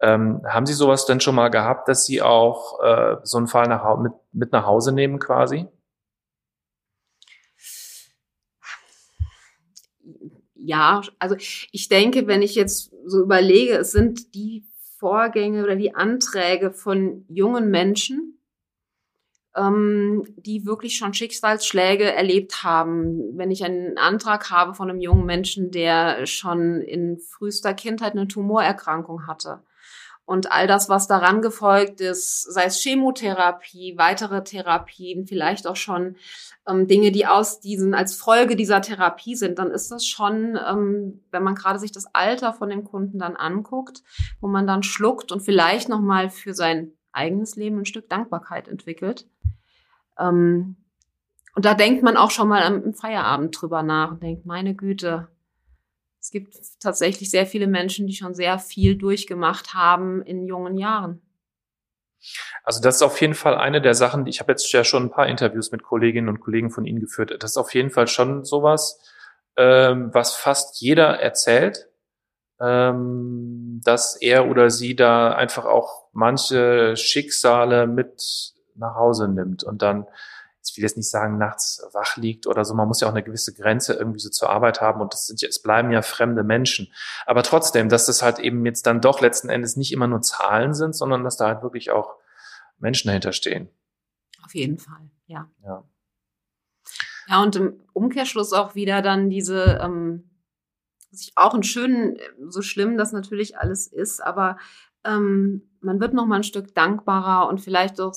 Ähm, 0.00 0.42
haben 0.46 0.66
Sie 0.66 0.74
sowas 0.74 1.06
denn 1.06 1.20
schon 1.20 1.34
mal 1.34 1.48
gehabt, 1.48 1.88
dass 1.88 2.04
Sie 2.04 2.22
auch 2.22 2.80
äh, 2.82 3.16
so 3.24 3.38
einen 3.38 3.48
Fall 3.48 3.66
nach, 3.66 3.98
mit, 3.98 4.12
mit 4.32 4.52
nach 4.52 4.66
Hause 4.66 4.92
nehmen 4.92 5.18
quasi? 5.18 5.66
Ja, 10.54 11.00
also 11.18 11.36
ich 11.36 11.88
denke, 11.88 12.26
wenn 12.26 12.42
ich 12.42 12.54
jetzt 12.54 12.92
so 13.06 13.20
überlege, 13.22 13.78
es 13.78 13.92
sind 13.92 14.34
die 14.34 14.64
Vorgänge 14.98 15.62
oder 15.62 15.76
die 15.76 15.94
Anträge 15.94 16.72
von 16.72 17.24
jungen 17.28 17.70
Menschen, 17.70 18.38
ähm, 19.56 20.24
die 20.36 20.66
wirklich 20.66 20.96
schon 20.96 21.14
Schicksalsschläge 21.14 22.12
erlebt 22.12 22.62
haben. 22.64 23.36
Wenn 23.36 23.50
ich 23.50 23.64
einen 23.64 23.96
Antrag 23.98 24.50
habe 24.50 24.74
von 24.74 24.90
einem 24.90 25.00
jungen 25.00 25.26
Menschen, 25.26 25.70
der 25.70 26.26
schon 26.26 26.80
in 26.80 27.18
frühester 27.18 27.74
Kindheit 27.74 28.12
eine 28.12 28.28
Tumorerkrankung 28.28 29.26
hatte. 29.26 29.62
Und 30.28 30.52
all 30.52 30.66
das, 30.66 30.90
was 30.90 31.08
daran 31.08 31.40
gefolgt 31.40 32.02
ist, 32.02 32.42
sei 32.42 32.64
es 32.64 32.76
Chemotherapie, 32.82 33.94
weitere 33.96 34.44
Therapien, 34.44 35.26
vielleicht 35.26 35.66
auch 35.66 35.74
schon 35.74 36.16
ähm, 36.68 36.86
Dinge, 36.86 37.12
die 37.12 37.26
aus 37.26 37.60
diesen, 37.60 37.94
als 37.94 38.14
Folge 38.14 38.54
dieser 38.54 38.82
Therapie 38.82 39.36
sind, 39.36 39.58
dann 39.58 39.70
ist 39.70 39.90
das 39.90 40.04
schon, 40.04 40.58
ähm, 40.68 41.24
wenn 41.30 41.42
man 41.42 41.54
gerade 41.54 41.78
sich 41.78 41.92
das 41.92 42.14
Alter 42.14 42.52
von 42.52 42.68
dem 42.68 42.84
Kunden 42.84 43.18
dann 43.18 43.36
anguckt, 43.36 44.02
wo 44.38 44.48
man 44.48 44.66
dann 44.66 44.82
schluckt 44.82 45.32
und 45.32 45.40
vielleicht 45.40 45.88
nochmal 45.88 46.28
für 46.28 46.52
sein 46.52 46.92
eigenes 47.10 47.56
Leben 47.56 47.78
ein 47.78 47.86
Stück 47.86 48.10
Dankbarkeit 48.10 48.68
entwickelt. 48.68 49.26
Ähm, 50.18 50.76
und 51.54 51.64
da 51.64 51.72
denkt 51.72 52.02
man 52.02 52.18
auch 52.18 52.32
schon 52.32 52.48
mal 52.48 52.62
am 52.64 52.92
Feierabend 52.92 53.58
drüber 53.58 53.82
nach 53.82 54.10
und 54.10 54.22
denkt, 54.22 54.44
meine 54.44 54.74
Güte, 54.74 55.28
es 56.20 56.30
gibt 56.30 56.56
tatsächlich 56.80 57.30
sehr 57.30 57.46
viele 57.46 57.66
Menschen, 57.66 58.06
die 58.06 58.14
schon 58.14 58.34
sehr 58.34 58.58
viel 58.58 58.96
durchgemacht 58.96 59.74
haben 59.74 60.22
in 60.22 60.46
jungen 60.46 60.76
Jahren. 60.76 61.22
Also 62.64 62.80
das 62.82 62.96
ist 62.96 63.02
auf 63.02 63.20
jeden 63.20 63.34
Fall 63.34 63.54
eine 63.54 63.80
der 63.80 63.94
Sachen, 63.94 64.26
ich 64.26 64.40
habe 64.40 64.52
jetzt 64.52 64.70
ja 64.72 64.84
schon 64.84 65.04
ein 65.04 65.10
paar 65.10 65.28
Interviews 65.28 65.70
mit 65.70 65.82
Kolleginnen 65.82 66.28
und 66.28 66.40
Kollegen 66.40 66.70
von 66.70 66.84
Ihnen 66.84 67.00
geführt. 67.00 67.34
Das 67.40 67.52
ist 67.52 67.56
auf 67.56 67.72
jeden 67.74 67.90
Fall 67.90 68.08
schon 68.08 68.44
sowas, 68.44 69.00
ähm, 69.56 70.10
was 70.12 70.34
fast 70.34 70.80
jeder 70.80 71.20
erzählt, 71.20 71.88
ähm, 72.60 73.80
dass 73.84 74.16
er 74.16 74.48
oder 74.50 74.70
sie 74.70 74.96
da 74.96 75.32
einfach 75.32 75.64
auch 75.64 76.08
manche 76.12 76.96
Schicksale 76.96 77.86
mit 77.86 78.54
nach 78.74 78.94
Hause 78.94 79.28
nimmt 79.28 79.64
und 79.64 79.82
dann, 79.82 80.06
ich 80.70 80.76
will 80.76 80.82
jetzt 80.82 80.96
nicht 80.96 81.10
sagen, 81.10 81.38
nachts 81.38 81.82
wach 81.92 82.16
liegt 82.16 82.46
oder 82.46 82.64
so, 82.64 82.74
man 82.74 82.88
muss 82.88 83.00
ja 83.00 83.08
auch 83.08 83.12
eine 83.12 83.22
gewisse 83.22 83.54
Grenze 83.54 83.94
irgendwie 83.94 84.18
so 84.18 84.30
zur 84.30 84.50
Arbeit 84.50 84.80
haben 84.80 85.00
und 85.00 85.12
das 85.12 85.26
sind 85.26 85.42
es 85.42 85.62
bleiben 85.62 85.90
ja 85.90 86.02
fremde 86.02 86.44
Menschen. 86.44 86.92
Aber 87.26 87.42
trotzdem, 87.42 87.88
dass 87.88 88.06
das 88.06 88.22
halt 88.22 88.38
eben 88.38 88.64
jetzt 88.66 88.86
dann 88.86 89.00
doch 89.00 89.20
letzten 89.20 89.48
Endes 89.48 89.76
nicht 89.76 89.92
immer 89.92 90.06
nur 90.06 90.22
Zahlen 90.22 90.74
sind, 90.74 90.94
sondern 90.94 91.24
dass 91.24 91.36
da 91.36 91.48
halt 91.48 91.62
wirklich 91.62 91.90
auch 91.90 92.16
Menschen 92.78 93.08
dahinter 93.08 93.32
stehen. 93.32 93.68
Auf 94.44 94.54
jeden 94.54 94.78
Fall, 94.78 95.10
ja. 95.26 95.50
Ja, 95.64 95.84
ja 97.28 97.42
und 97.42 97.56
im 97.56 97.80
Umkehrschluss 97.92 98.52
auch 98.52 98.74
wieder 98.74 99.02
dann 99.02 99.30
diese, 99.30 99.78
ähm, 99.82 100.30
sich 101.10 101.32
auch 101.36 101.54
ein 101.54 101.62
schönen, 101.62 102.18
so 102.48 102.62
schlimm 102.62 102.96
das 102.96 103.12
natürlich 103.12 103.58
alles 103.58 103.86
ist, 103.86 104.20
aber 104.20 104.58
ähm, 105.04 105.62
man 105.80 106.00
wird 106.00 106.14
noch 106.14 106.26
mal 106.26 106.36
ein 106.36 106.44
Stück 106.44 106.74
dankbarer 106.74 107.48
und 107.48 107.60
vielleicht 107.60 108.00
auch 108.00 108.14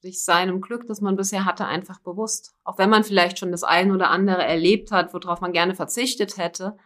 sich 0.00 0.24
seinem 0.24 0.60
Glück, 0.60 0.86
das 0.86 1.00
man 1.00 1.16
bisher 1.16 1.44
hatte, 1.44 1.66
einfach 1.66 2.00
bewusst. 2.00 2.54
Auch 2.64 2.78
wenn 2.78 2.90
man 2.90 3.04
vielleicht 3.04 3.38
schon 3.38 3.50
das 3.52 3.64
eine 3.64 3.94
oder 3.94 4.10
andere 4.10 4.44
erlebt 4.44 4.90
hat, 4.90 5.14
worauf 5.14 5.40
man 5.40 5.52
gerne 5.52 5.74
verzichtet 5.74 6.36
hätte. 6.36 6.76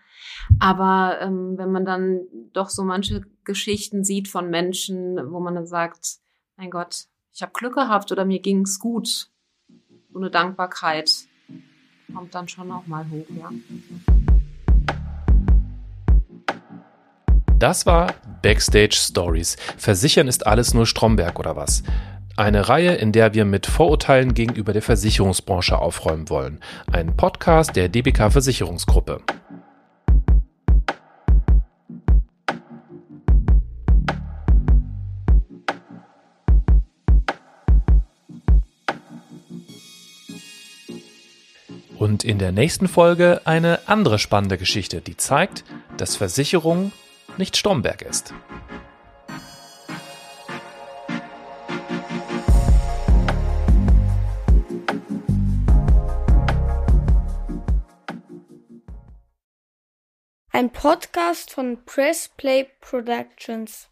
Aber 0.58 1.18
ähm, 1.20 1.58
wenn 1.58 1.72
man 1.72 1.84
dann 1.84 2.20
doch 2.52 2.68
so 2.68 2.84
manche 2.84 3.22
Geschichten 3.44 4.04
sieht 4.04 4.28
von 4.28 4.50
Menschen, 4.50 5.18
wo 5.30 5.40
man 5.40 5.54
dann 5.54 5.66
sagt, 5.66 6.18
mein 6.56 6.70
Gott, 6.70 7.06
ich 7.32 7.42
habe 7.42 7.52
Glück 7.52 7.74
gehabt 7.74 8.12
oder 8.12 8.24
mir 8.24 8.40
ging's 8.40 8.78
gut, 8.78 9.28
so 10.12 10.18
eine 10.18 10.30
Dankbarkeit 10.30 11.26
kommt 12.14 12.34
dann 12.34 12.48
schon 12.48 12.70
auch 12.70 12.86
mal 12.86 13.06
hoch, 13.10 13.26
ja. 13.30 13.50
Das 17.58 17.86
war 17.86 18.12
Backstage 18.42 18.96
Stories. 18.96 19.56
Versichern 19.76 20.26
ist 20.26 20.46
alles 20.46 20.74
nur 20.74 20.84
Stromberg 20.84 21.38
oder 21.38 21.54
was? 21.54 21.84
Eine 22.34 22.70
Reihe, 22.70 22.94
in 22.94 23.12
der 23.12 23.34
wir 23.34 23.44
mit 23.44 23.66
Vorurteilen 23.66 24.32
gegenüber 24.32 24.72
der 24.72 24.80
Versicherungsbranche 24.80 25.78
aufräumen 25.78 26.30
wollen. 26.30 26.60
Ein 26.90 27.14
Podcast 27.14 27.76
der 27.76 27.90
DBK 27.90 28.32
Versicherungsgruppe. 28.32 29.20
Und 41.98 42.24
in 42.24 42.38
der 42.38 42.50
nächsten 42.50 42.88
Folge 42.88 43.42
eine 43.44 43.80
andere 43.86 44.18
spannende 44.18 44.56
Geschichte, 44.56 45.02
die 45.02 45.18
zeigt, 45.18 45.64
dass 45.98 46.16
Versicherung 46.16 46.92
nicht 47.36 47.58
Stromberg 47.58 48.00
ist. 48.02 48.32
Podcast 60.82 61.52
von 61.54 61.84
Press 61.84 62.28
Play 62.36 62.68
Productions. 62.80 63.88